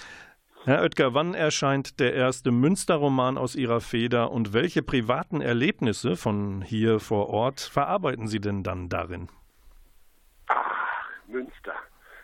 [0.64, 6.60] Herr Oetker, wann erscheint der erste Münsterroman aus Ihrer Feder und welche privaten Erlebnisse von
[6.60, 9.30] hier vor Ort verarbeiten Sie denn dann darin?
[10.48, 11.74] Ach, Münster.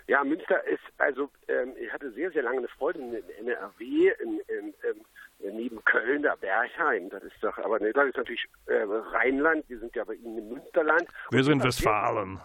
[0.07, 4.40] Ja, Münster ist, also ähm, ich hatte sehr, sehr lange eine Freundin in NRW, in,
[4.49, 5.05] in, in,
[5.52, 7.09] neben Köln, der Bergheim.
[7.11, 8.82] Das ist doch, aber ne, das ist natürlich äh,
[9.12, 9.68] Rheinland.
[9.68, 11.06] Wir sind ja bei Ihnen im Münsterland.
[11.30, 12.40] Wir sind Westfalen.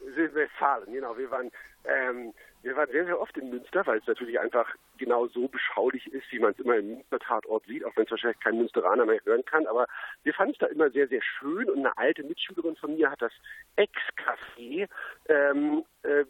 [0.00, 1.16] Wir sind Westfalen, genau.
[1.16, 1.50] Wir waren,
[1.84, 6.06] ähm, wir waren sehr, sehr oft in Münster, weil es natürlich einfach genau so beschaulich
[6.12, 9.20] ist, wie man es immer im Münster-Tatort sieht, auch wenn es wahrscheinlich kein Münsteraner mehr
[9.24, 9.66] hören kann.
[9.66, 9.86] Aber
[10.22, 13.22] wir fanden es da immer sehr, sehr schön und eine alte Mitschülerin von mir hat
[13.22, 13.32] das
[13.76, 14.88] Ex-Café
[15.28, 16.24] ähm, äh,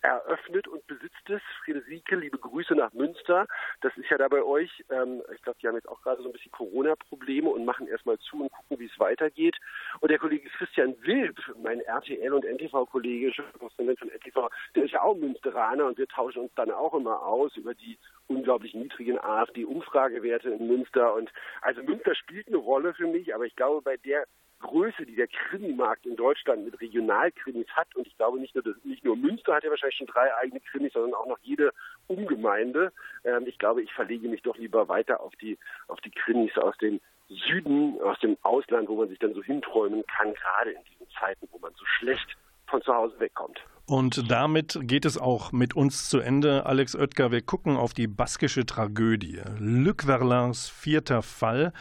[0.00, 1.40] eröffnet und besitzt es.
[1.64, 3.46] Friederike, liebe Grüße nach Münster.
[3.80, 4.84] Das ist ja da bei euch.
[4.90, 8.18] Ähm, ich glaube, die haben jetzt auch gerade so ein bisschen Corona-Probleme und machen erstmal
[8.18, 9.56] zu und gucken, wie es weitergeht.
[10.00, 15.16] Und der Kollege Christian Wilb, mein RTL und NTV-Kollege, von NTV, der ist ja auch
[15.16, 20.66] Münsteraner und wir tauschen uns dann auch immer aus über die unglaublich niedrigen AfD-Umfragewerte in
[20.66, 21.14] Münster.
[21.14, 21.30] Und
[21.60, 24.26] also Münster spielt eine Rolle für mich, aber ich glaube, bei der
[24.60, 29.04] Größe, die der Krimimarkt in Deutschland mit Regionalkrimis hat, und ich glaube nicht nur, nicht
[29.04, 31.72] nur Münster hat ja wahrscheinlich schon drei eigene Krimis, sondern auch noch jede
[32.06, 32.92] Umgemeinde.
[33.24, 36.76] Ähm, ich glaube, ich verlege mich doch lieber weiter auf die, auf die Krimis aus
[36.78, 41.08] dem Süden, aus dem Ausland, wo man sich dann so hinträumen kann, gerade in diesen
[41.18, 42.36] Zeiten, wo man so schlecht
[42.66, 43.60] von zu Hause wegkommt.
[43.86, 46.64] Und damit geht es auch mit uns zu Ende.
[46.64, 49.42] Alex Oetker, wir gucken auf die baskische Tragödie.
[49.58, 51.74] Luc Verlins vierter Fall.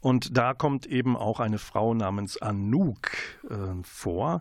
[0.00, 3.10] Und da kommt eben auch eine Frau namens Anouk
[3.50, 4.40] äh, vor.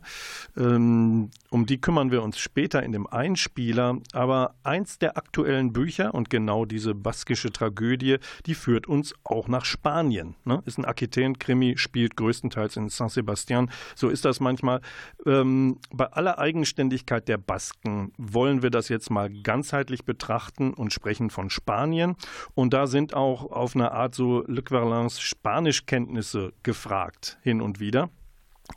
[0.56, 3.98] Ähm, um die kümmern wir uns später in dem Einspieler.
[4.14, 9.66] Aber eins der aktuellen Bücher und genau diese baskische Tragödie, die führt uns auch nach
[9.66, 10.36] Spanien.
[10.46, 10.64] Ne?
[10.66, 13.70] Ist ein Aquitaine-Krimi, spielt größtenteils in San Sebastian.
[13.94, 14.80] So ist das manchmal.
[15.26, 20.94] Ähm, bei aller Eigenständigkeit Unabhängigkeit der Basken wollen wir das jetzt mal ganzheitlich betrachten und
[20.94, 22.16] sprechen von Spanien.
[22.54, 28.10] Und da sind auch auf eine Art so Le Verlins Spanischkenntnisse gefragt, hin und wieder.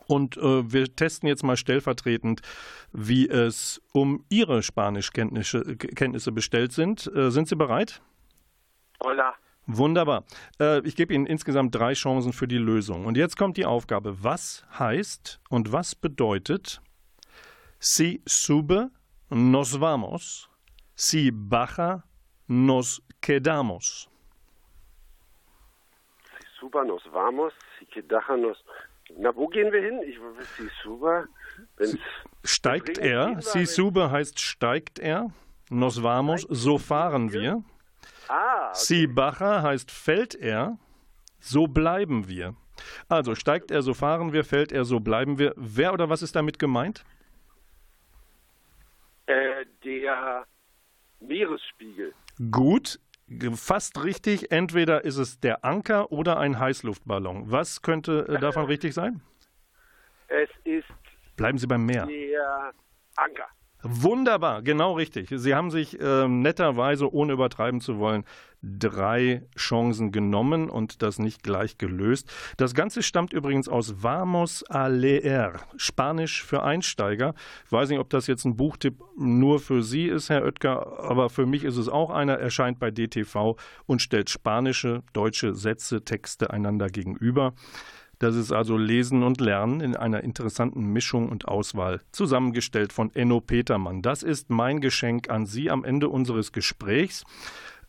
[0.07, 2.41] Und äh, wir testen jetzt mal stellvertretend,
[2.93, 7.11] wie es um Ihre Spanischkenntnisse Kenntnisse bestellt sind.
[7.15, 8.01] Äh, sind Sie bereit?
[9.05, 9.35] Hola.
[9.67, 10.25] Wunderbar.
[10.59, 13.05] Äh, ich gebe Ihnen insgesamt drei Chancen für die Lösung.
[13.05, 14.17] Und jetzt kommt die Aufgabe.
[14.23, 16.81] Was heißt und was bedeutet
[17.85, 18.91] Si sube,
[19.29, 20.49] nos vamos.
[20.95, 22.05] Si baja,
[22.49, 24.09] nos quedamos.
[26.63, 28.57] super, nos vamos, Sikedacha, nos.
[29.19, 30.01] Na, wo gehen wir hin?
[30.07, 30.17] Ich
[30.57, 31.27] si super.
[31.77, 31.99] Wenn's
[32.45, 35.31] Steigt er, si sube heißt steigt er,
[35.71, 37.63] nos vamos, so fahren wir.
[38.29, 38.75] Ah, okay.
[38.75, 40.79] Si baja heißt fällt er,
[41.41, 42.55] so bleiben wir.
[43.09, 45.53] Also steigt er, so fahren wir, fällt er, so bleiben wir.
[45.57, 47.05] Wer oder was ist damit gemeint?
[49.33, 50.47] Äh, der
[51.21, 52.13] Meeresspiegel.
[52.51, 52.99] Gut,
[53.55, 54.51] fast richtig.
[54.51, 57.51] Entweder ist es der Anker oder ein Heißluftballon.
[57.51, 59.23] Was könnte äh, davon richtig sein?
[60.29, 60.87] Es ist
[61.37, 62.07] Bleiben Sie beim Meer.
[62.07, 62.73] der
[63.17, 63.47] Anker.
[63.83, 65.29] Wunderbar, genau richtig.
[65.31, 68.25] Sie haben sich ähm, netterweise, ohne übertreiben zu wollen,
[68.63, 72.31] drei Chancen genommen und das nicht gleich gelöst.
[72.57, 77.35] Das Ganze stammt übrigens aus Vamos a leer, Spanisch für Einsteiger.
[77.67, 81.29] Ich weiß nicht, ob das jetzt ein Buchtipp nur für Sie ist, Herr Oetker, aber
[81.29, 82.39] für mich ist es auch einer.
[82.39, 83.57] Erscheint bei DTV
[83.87, 87.55] und stellt spanische, deutsche Sätze, Texte einander gegenüber.
[88.23, 93.41] Das ist also Lesen und Lernen in einer interessanten Mischung und Auswahl, zusammengestellt von Enno
[93.41, 94.01] Petermann.
[94.01, 97.25] Das ist mein Geschenk an Sie am Ende unseres Gesprächs.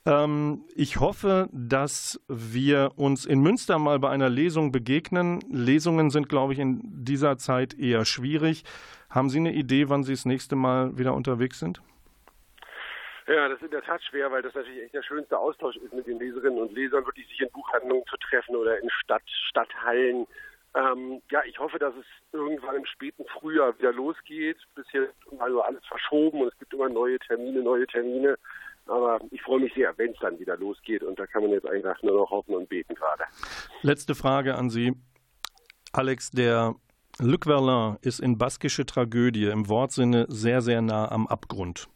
[0.07, 5.39] Ähm, ich hoffe, dass wir uns in Münster mal bei einer Lesung begegnen.
[5.51, 8.63] Lesungen sind, glaube ich, in dieser Zeit eher schwierig.
[9.11, 11.83] Haben Sie eine Idee, wann Sie das nächste Mal wieder unterwegs sind?
[13.27, 15.93] Ja, das ist in der Tat schwer, weil das natürlich echt der schönste Austausch ist
[15.93, 20.27] mit den Leserinnen und Lesern, wirklich sich in Buchhandlungen zu treffen oder in Stadt, Stadthallen.
[20.75, 24.57] Ähm, ja, ich hoffe, dass es irgendwann im späten Frühjahr wieder losgeht.
[24.75, 28.37] Bisher ist immer alles verschoben und es gibt immer neue Termine, neue Termine.
[28.87, 31.67] Aber ich freue mich sehr, wenn es dann wieder losgeht und da kann man jetzt
[31.67, 33.23] einfach nur noch hoffen und beten gerade.
[33.81, 34.93] Letzte Frage an Sie.
[35.93, 36.75] Alex, der
[37.19, 41.87] Luc Verlin ist in baskische Tragödie im Wortsinne sehr, sehr nah am Abgrund.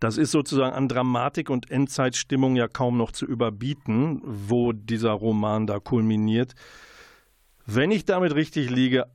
[0.00, 5.66] Das ist sozusagen an Dramatik und Endzeitstimmung ja kaum noch zu überbieten, wo dieser Roman
[5.66, 6.54] da kulminiert.
[7.66, 9.06] Wenn ich damit richtig liege,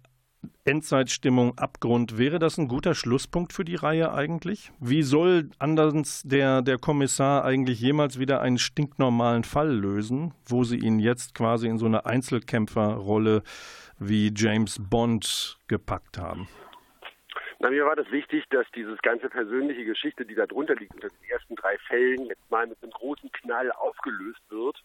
[0.64, 4.72] Endzeitstimmung, Abgrund, wäre das ein guter Schlusspunkt für die Reihe eigentlich?
[4.80, 10.78] Wie soll anders der, der Kommissar eigentlich jemals wieder einen stinknormalen Fall lösen, wo sie
[10.78, 13.42] ihn jetzt quasi in so eine Einzelkämpferrolle
[13.98, 16.48] wie James Bond gepackt haben?
[17.60, 21.10] Na, mir war das wichtig, dass dieses ganze persönliche Geschichte, die da drunter liegt, unter
[21.10, 24.84] den ersten drei Fällen, jetzt mal mit einem großen Knall aufgelöst wird.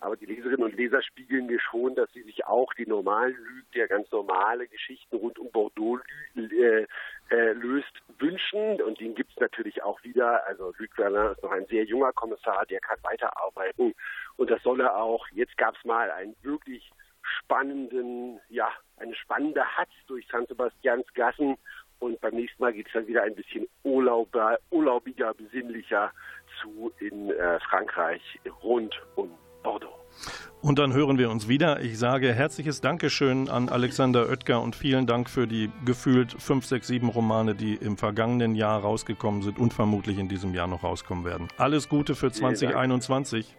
[0.00, 3.66] Aber die Leserinnen und Leser spiegeln mir schon, dass sie sich auch die normalen Lügen,
[3.74, 6.00] der ganz normale Geschichten rund um Bordeaux
[6.34, 6.86] äh,
[7.30, 8.82] äh, löst, wünschen.
[8.82, 10.44] Und den gibt es natürlich auch wieder.
[10.46, 13.94] Also Luc Verlin ist noch ein sehr junger Kommissar, der kann weiterarbeiten.
[14.36, 15.26] Und das soll er auch.
[15.34, 16.90] Jetzt gab es mal einen wirklich
[17.22, 21.56] spannenden, ja, eine spannende Hatz durch San Sebastians Gassen.
[22.02, 26.10] Und beim nächsten Mal geht es dann wieder ein bisschen urlauber, urlaubiger, besinnlicher
[26.60, 28.20] zu in äh, Frankreich
[28.64, 29.30] rund um
[29.62, 29.94] Bordeaux.
[30.62, 31.80] Und dann hören wir uns wieder.
[31.80, 36.88] Ich sage herzliches Dankeschön an Alexander Oetker und vielen Dank für die gefühlt fünf, sechs,
[36.88, 41.24] sieben Romane, die im vergangenen Jahr rausgekommen sind und vermutlich in diesem Jahr noch rauskommen
[41.24, 41.46] werden.
[41.56, 42.56] Alles Gute für Vielen Dank.
[42.56, 43.56] 2021.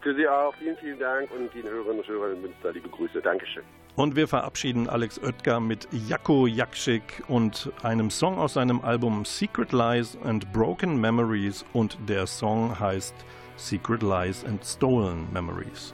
[0.00, 0.52] Für Sie auch.
[0.56, 3.22] Vielen, vielen Dank und den Hörerinnen und Hörern in Münster liebe Grüße.
[3.22, 3.62] Dankeschön.
[3.98, 9.72] Und wir verabschieden Alex Oetker mit Jakko Jakschik und einem Song aus seinem Album Secret
[9.72, 13.12] Lies and Broken Memories und der Song heißt
[13.56, 15.92] Secret Lies and Stolen Memories.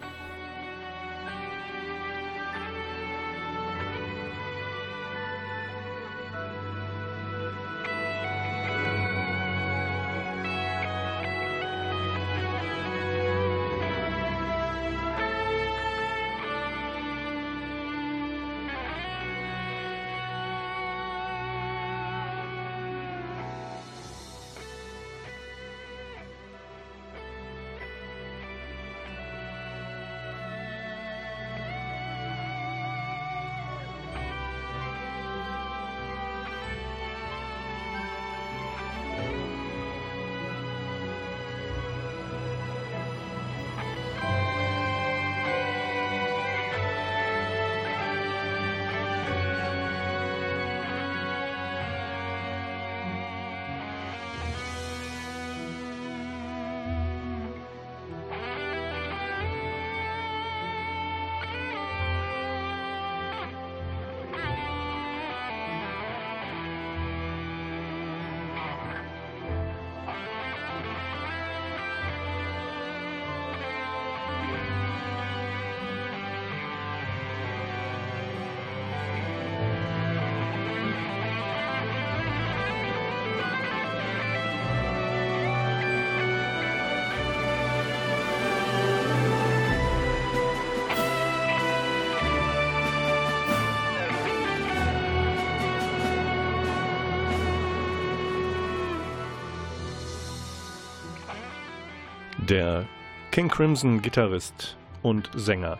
[102.49, 102.86] Der
[103.30, 105.78] King Crimson Gitarrist und Sänger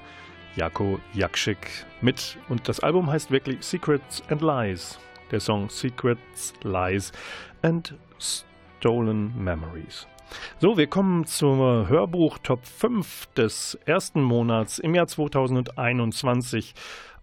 [0.57, 4.99] Jako Jakschik mit und das Album heißt wirklich Secrets and Lies.
[5.31, 7.13] Der Song Secrets, Lies
[7.61, 10.07] and Stolen Memories.
[10.59, 16.75] So, wir kommen zum Hörbuch Top 5 des ersten Monats im Jahr 2021.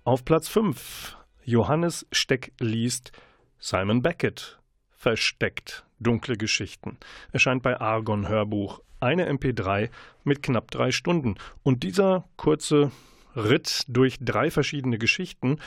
[0.04, 3.12] Auf Platz 5 Johannes Steck liest
[3.58, 4.60] Simon Beckett
[4.92, 7.00] Versteckt dunkle Geschichten.
[7.32, 8.82] Erscheint bei Argon Hörbuch.
[9.02, 9.90] Eine MP3
[10.24, 11.36] mit knapp drei Stunden.
[11.64, 12.92] Und dieser kurze
[13.36, 15.58] Ritt durch drei verschiedene Geschichten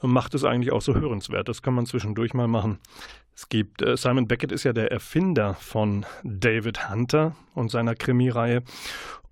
[0.00, 1.48] macht es eigentlich auch so hörenswert.
[1.48, 2.78] Das kann man zwischendurch mal machen.
[3.34, 8.62] Es gibt, äh, Simon Beckett ist ja der Erfinder von David Hunter und seiner Krimireihe.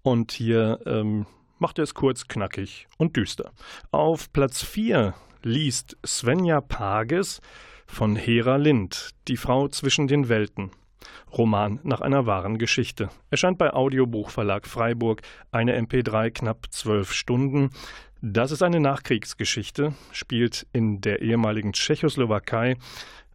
[0.03, 1.27] Und hier ähm,
[1.59, 3.53] macht er es kurz, knackig und düster.
[3.91, 7.41] Auf Platz 4 liest Svenja Pages
[7.87, 10.71] von Hera Lind, Die Frau zwischen den Welten.
[11.37, 13.11] Roman nach einer wahren Geschichte.
[13.31, 15.23] Erscheint bei Audiobuchverlag Freiburg,
[15.53, 17.71] eine MP3 knapp zwölf Stunden.
[18.23, 22.77] Das ist eine Nachkriegsgeschichte, spielt in der ehemaligen Tschechoslowakei.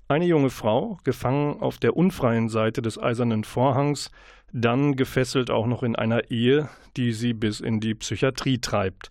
[0.08, 4.12] Eine junge Frau, gefangen auf der unfreien Seite des Eisernen Vorhangs,
[4.54, 9.10] dann gefesselt auch noch in einer Ehe, die sie bis in die Psychiatrie treibt.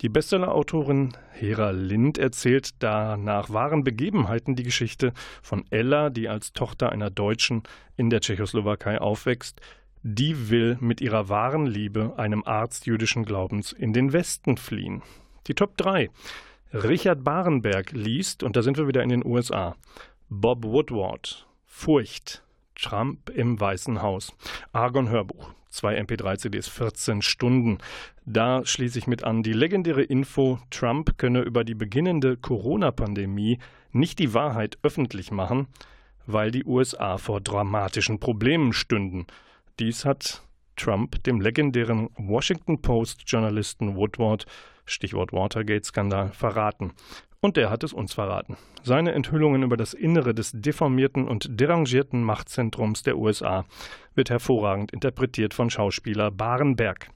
[0.00, 5.12] Die Bestsellerautorin Hera Lind erzählt da nach wahren Begebenheiten die Geschichte
[5.42, 7.64] von Ella, die als Tochter einer Deutschen
[7.96, 9.60] in der Tschechoslowakei aufwächst.
[10.04, 15.02] Die will mit ihrer wahren Liebe, einem Arzt jüdischen Glaubens, in den Westen fliehen.
[15.48, 16.10] Die Top 3.
[16.72, 19.74] Richard Barenberg liest, und da sind wir wieder in den USA,
[20.30, 22.42] Bob Woodward, Furcht,
[22.74, 24.36] Trump im Weißen Haus,
[24.72, 27.78] Argon Hörbuch, zwei MP3-CDs, 14 Stunden.
[28.26, 33.58] Da schließe ich mit an die legendäre Info, Trump könne über die beginnende Corona-Pandemie
[33.92, 35.66] nicht die Wahrheit öffentlich machen,
[36.26, 39.26] weil die USA vor dramatischen Problemen stünden.
[39.78, 40.42] Dies hat
[40.76, 44.44] Trump dem legendären Washington Post-Journalisten Woodward,
[44.84, 46.92] Stichwort Watergate-Skandal, verraten.
[47.40, 48.56] Und der hat es uns verraten.
[48.82, 53.64] Seine Enthüllungen über das Innere des deformierten und derangierten Machtzentrums der USA
[54.14, 57.10] wird hervorragend interpretiert von Schauspieler Barenberg.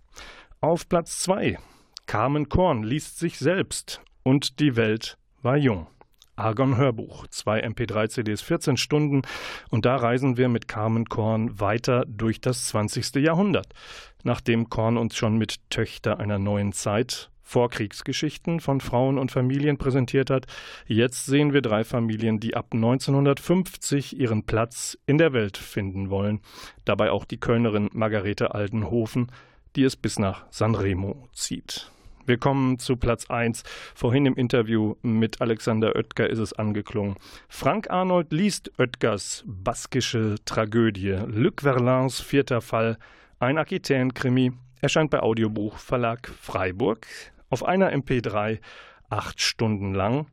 [0.61, 1.59] Auf Platz 2
[2.07, 5.89] Carmen Korn liest sich selbst und die Welt war jung.
[6.37, 9.23] Argon Hörbuch, zwei MP3-CDs, 14 Stunden
[9.71, 13.17] und da reisen wir mit Carmen Korn weiter durch das 20.
[13.17, 13.75] Jahrhundert.
[14.23, 20.31] Nachdem Korn uns schon mit Töchter einer neuen Zeit Vorkriegsgeschichten von Frauen und Familien präsentiert
[20.31, 20.47] hat,
[20.87, 26.41] jetzt sehen wir drei Familien, die ab 1950 ihren Platz in der Welt finden wollen.
[26.85, 29.31] Dabei auch die Kölnerin Margarete Aldenhofen,
[29.77, 31.91] die es bis nach Sanremo zieht.
[32.25, 33.65] Wir kommen zu Platz 1.
[33.95, 37.17] Vorhin im Interview mit Alexander Oetker ist es angeklungen.
[37.49, 41.19] Frank Arnold liest Oetkers baskische Tragödie.
[41.27, 42.97] Luc Verlins vierter Fall,
[43.41, 44.53] ein Aquitaine-Krimi,
[44.83, 47.07] erscheint bei Audiobuch Verlag Freiburg
[47.49, 48.61] auf einer MP3
[49.09, 50.27] acht Stunden lang.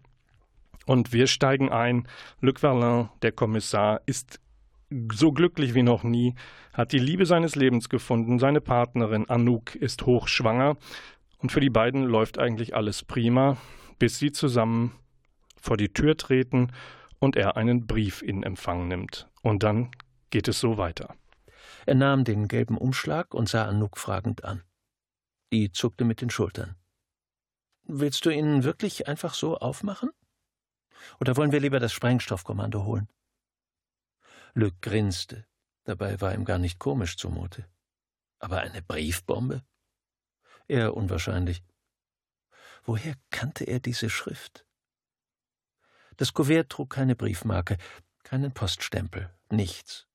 [0.86, 2.08] Und wir steigen ein.
[2.42, 4.42] Luc Verlin, der Kommissar, ist
[5.14, 6.34] so glücklich wie noch nie,
[6.74, 8.40] hat die Liebe seines Lebens gefunden.
[8.40, 10.78] Seine Partnerin Anouk ist hochschwanger
[11.38, 13.58] und für die beiden läuft eigentlich alles prima,
[14.00, 14.94] bis sie zusammen
[15.62, 16.72] vor die Tür treten
[17.20, 19.28] und er einen Brief in Empfang nimmt.
[19.44, 19.92] Und dann
[20.32, 21.16] geht es so weiter.
[21.90, 24.62] Er nahm den gelben Umschlag und sah Anouk fragend an.
[25.52, 26.76] Die zuckte mit den Schultern.
[27.82, 30.12] Willst du ihn wirklich einfach so aufmachen?
[31.20, 33.10] Oder wollen wir lieber das Sprengstoffkommando holen?
[34.54, 35.48] Luc grinste.
[35.84, 37.66] Dabei war ihm gar nicht komisch zumute.
[38.38, 39.66] Aber eine Briefbombe?
[40.68, 41.64] Eher unwahrscheinlich.
[42.84, 44.64] Woher kannte er diese Schrift?
[46.18, 47.80] Das Kuvert trug keine Briefmarke,
[48.22, 50.09] keinen Poststempel, nichts.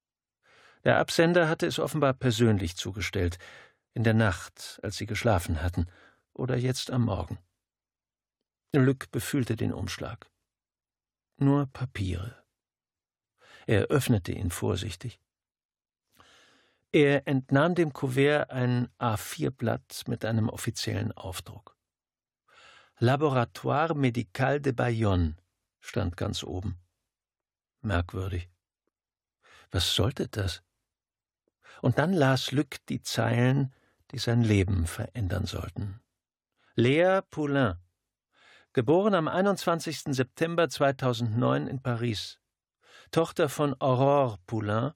[0.85, 3.39] Der Absender hatte es offenbar persönlich zugestellt,
[3.95, 5.87] in der Nacht, als sie geschlafen hatten,
[6.33, 7.39] oder jetzt am Morgen.
[8.73, 10.31] Lück befühlte den Umschlag.
[11.37, 12.45] Nur Papiere.
[13.67, 15.21] Er öffnete ihn vorsichtig.
[16.93, 21.77] Er entnahm dem Kuvert ein A4-Blatt mit einem offiziellen Aufdruck.
[22.99, 25.37] Laboratoire Médical de Bayonne
[25.81, 26.79] stand ganz oben.
[27.81, 28.49] Merkwürdig.
[29.71, 30.63] Was sollte das?
[31.85, 33.71] Und dann las Lück die Zeilen,
[34.11, 36.01] die sein Leben verändern sollten.
[36.77, 37.75] Lea Poulain,
[38.73, 40.05] geboren am 21.
[40.07, 42.41] September 2009 in Paris,
[43.11, 44.93] Tochter von Aurore Poulain,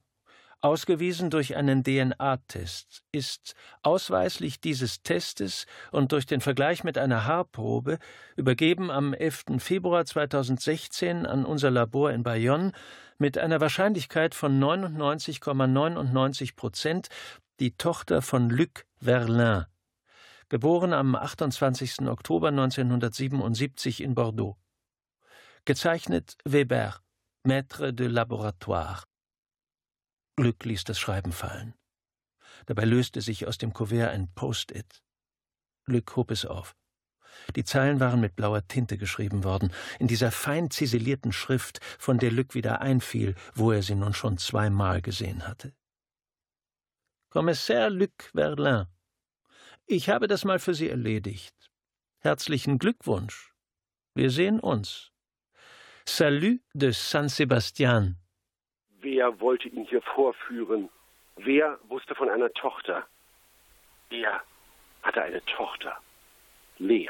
[0.61, 7.99] ausgewiesen durch einen DNA-Test, ist ausweislich dieses Testes und durch den Vergleich mit einer Haarprobe,
[8.35, 9.59] übergeben am 11.
[9.59, 12.71] Februar 2016 an unser Labor in Bayonne,
[13.19, 17.09] mit einer Wahrscheinlichkeit von 99,99 Prozent
[17.59, 19.65] die Tochter von Luc Verlin,
[20.47, 22.07] geboren am 28.
[22.07, 24.57] Oktober 1977 in Bordeaux.
[25.65, 27.01] Gezeichnet Weber,
[27.45, 29.03] Maître de Laboratoire.
[30.37, 31.75] Luc ließ das Schreiben fallen.
[32.65, 35.03] Dabei löste sich aus dem Kuvert ein Post-it.
[35.85, 36.75] Luc hob es auf.
[37.55, 42.31] Die Zeilen waren mit blauer Tinte geschrieben worden, in dieser fein ziselierten Schrift, von der
[42.31, 45.73] Luc wieder einfiel, wo er sie nun schon zweimal gesehen hatte.
[47.29, 48.87] Kommissär Luc Verlin,
[49.91, 51.55] ich habe das mal für Sie erledigt.
[52.19, 53.53] Herzlichen Glückwunsch.
[54.13, 55.11] Wir sehen uns.
[56.05, 58.17] Salut de San Sebastian.
[59.01, 60.89] Wer wollte ihn hier vorführen?
[61.37, 63.07] Wer wusste von einer Tochter?
[64.11, 64.43] Er
[65.01, 65.97] hatte eine Tochter.
[66.77, 67.09] Lea.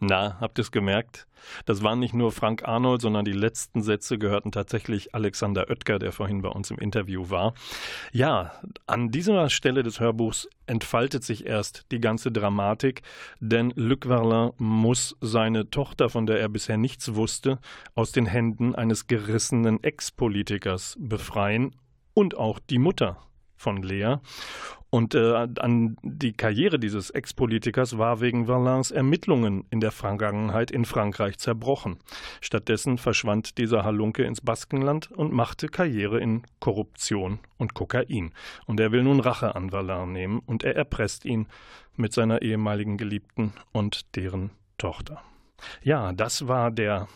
[0.00, 1.26] Na, habt ihr es gemerkt?
[1.66, 6.12] Das waren nicht nur Frank Arnold, sondern die letzten Sätze gehörten tatsächlich Alexander Oetker, der
[6.12, 7.54] vorhin bei uns im Interview war.
[8.12, 8.52] Ja,
[8.86, 13.02] an dieser Stelle des Hörbuchs entfaltet sich erst die ganze Dramatik,
[13.40, 17.58] denn Luc Verlin muss seine Tochter, von der er bisher nichts wusste,
[17.94, 21.74] aus den Händen eines gerissenen Ex-Politikers befreien
[22.14, 23.18] und auch die Mutter
[23.56, 24.16] von Lea.
[24.94, 30.84] Und äh, an die Karriere dieses Ex-Politikers war wegen Verlins Ermittlungen in der Vergangenheit in
[30.84, 31.98] Frankreich zerbrochen.
[32.40, 38.30] Stattdessen verschwand dieser Halunke ins Baskenland und machte Karriere in Korruption und Kokain.
[38.66, 41.48] Und er will nun Rache an Verlin nehmen und er erpresst ihn
[41.96, 45.20] mit seiner ehemaligen Geliebten und deren Tochter.
[45.82, 47.08] Ja, das war der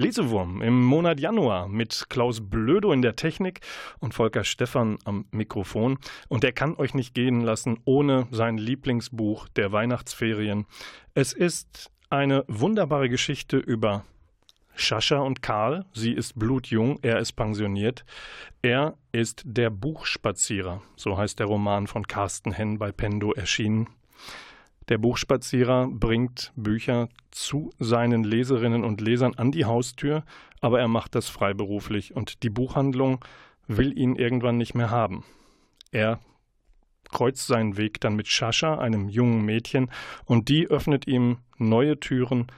[0.00, 3.60] Lesewurm im Monat Januar mit Klaus Blödo in der Technik
[3.98, 5.98] und Volker Stephan am Mikrofon.
[6.28, 10.64] Und er kann euch nicht gehen lassen ohne sein Lieblingsbuch der Weihnachtsferien.
[11.12, 14.06] Es ist eine wunderbare Geschichte über
[14.74, 15.84] Sascha und Karl.
[15.92, 18.06] Sie ist blutjung, er ist pensioniert.
[18.62, 23.86] Er ist der Buchspazierer, so heißt der Roman von Carsten Henn bei Pendo erschienen.
[24.90, 30.24] Der Buchspazierer bringt Bücher zu seinen Leserinnen und Lesern an die Haustür,
[30.60, 33.24] aber er macht das freiberuflich und die Buchhandlung
[33.68, 35.22] will ihn irgendwann nicht mehr haben.
[35.92, 36.18] Er
[37.08, 39.92] kreuzt seinen Weg dann mit Shasha, einem jungen Mädchen,
[40.24, 42.48] und die öffnet ihm neue Türen.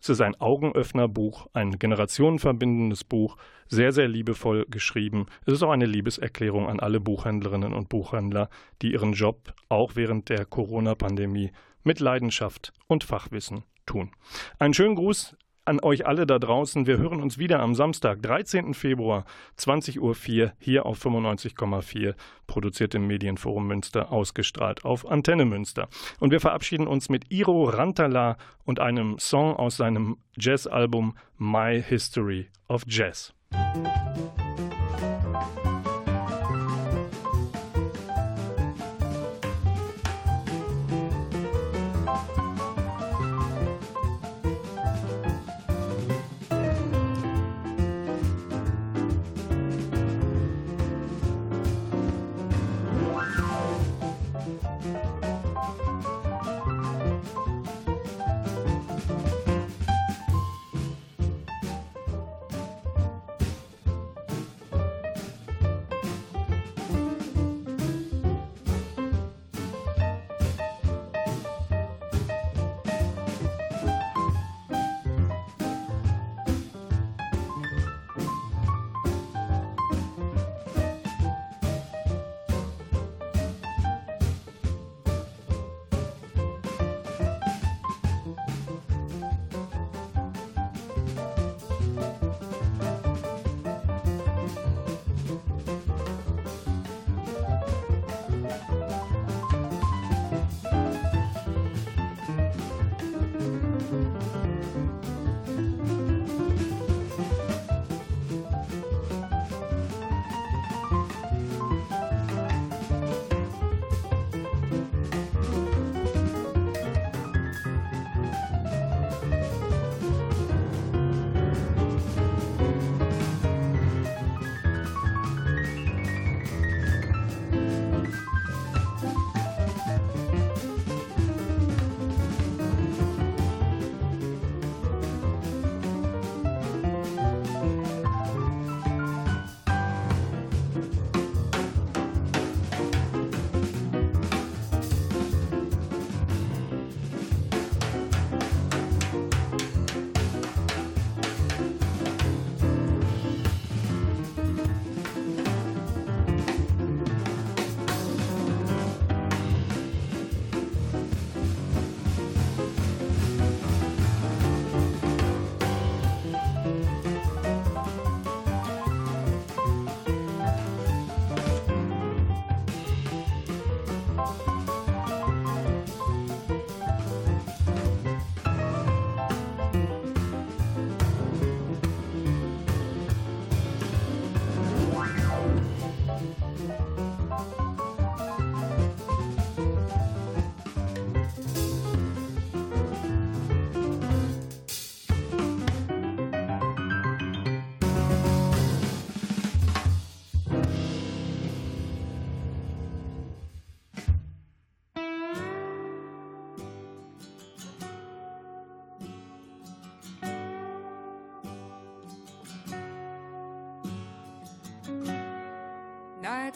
[0.00, 3.36] Es ist ein Augenöffnerbuch, ein generationenverbindendes Buch,
[3.68, 5.26] sehr, sehr liebevoll geschrieben.
[5.44, 8.48] Es ist auch eine Liebeserklärung an alle Buchhändlerinnen und Buchhändler,
[8.80, 11.52] die ihren Job auch während der Corona-Pandemie
[11.84, 14.10] mit Leidenschaft und Fachwissen tun.
[14.58, 16.86] Einen schönen Gruß an euch alle da draußen.
[16.86, 18.74] Wir hören uns wieder am Samstag, 13.
[18.74, 19.24] Februar,
[19.58, 22.14] 20.04 Uhr, hier auf 95,4,
[22.46, 25.88] produziert im Medienforum Münster, ausgestrahlt auf Antenne Münster.
[26.18, 32.48] Und wir verabschieden uns mit Iro Rantala und einem Song aus seinem Jazzalbum My History
[32.68, 33.32] of Jazz.
[33.52, 34.41] Musik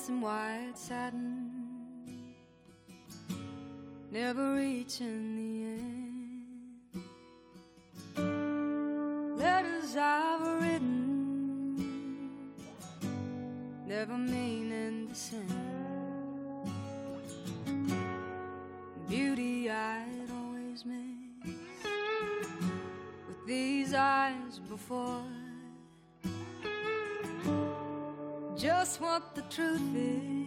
[0.07, 1.51] some white satin,
[4.13, 5.65] never reaching the
[8.23, 9.37] end.
[9.37, 11.75] Letters I've written,
[13.85, 15.56] never meaning to send.
[29.01, 30.45] what the truth is.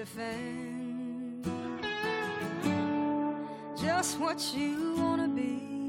[0.00, 1.44] defend
[3.78, 5.79] just what you wanna be.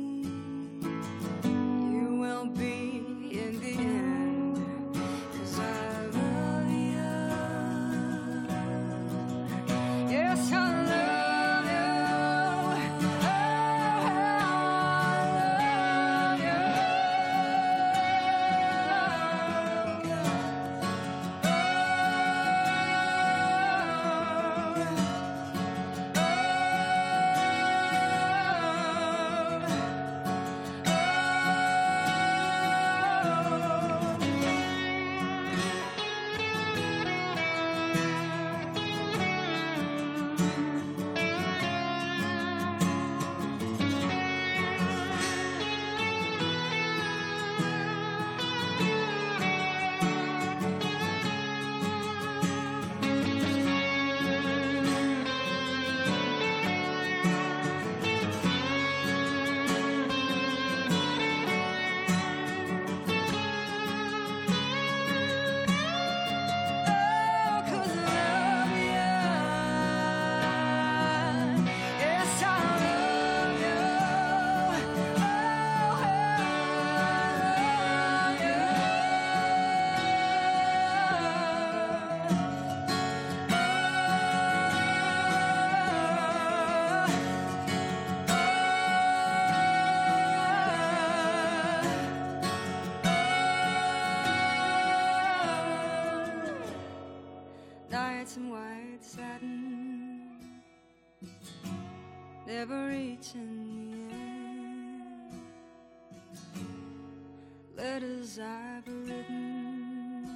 [108.21, 110.27] letters I've written,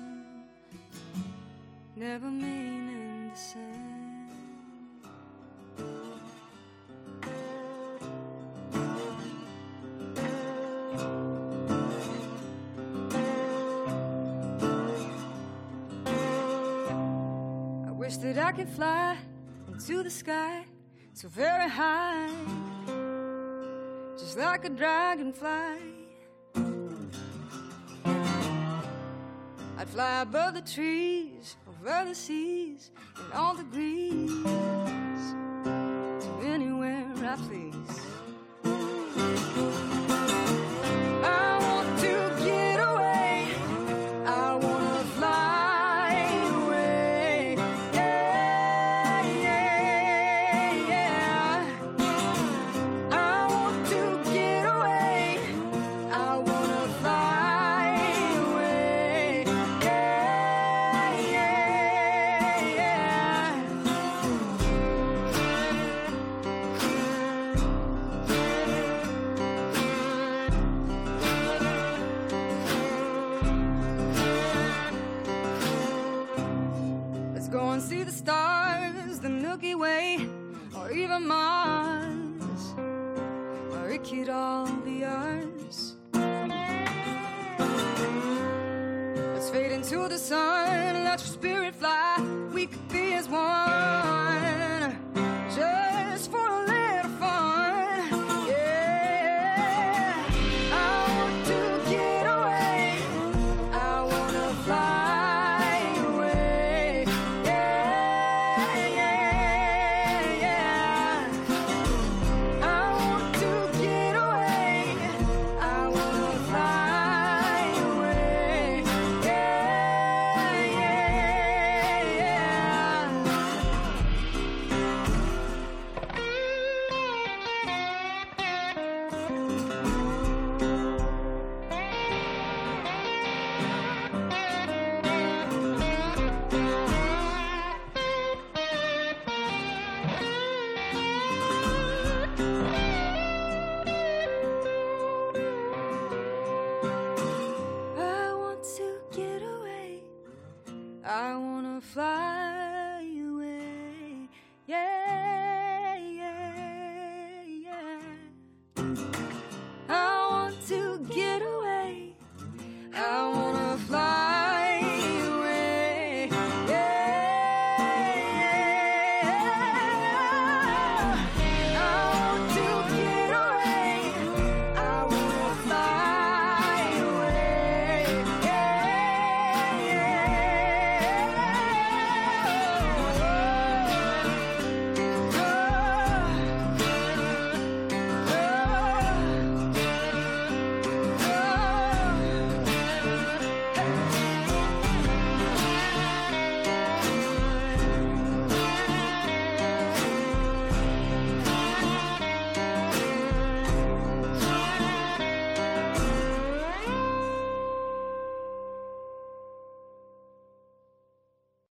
[1.96, 3.60] never meaning to.
[17.88, 19.18] I wish that I could fly
[19.68, 20.66] into the sky
[21.14, 22.30] so very high,
[24.18, 26.05] just like a dragonfly.
[29.86, 34.44] I'd fly above the trees, over the seas, and all the greens
[36.24, 38.15] to anywhere I please.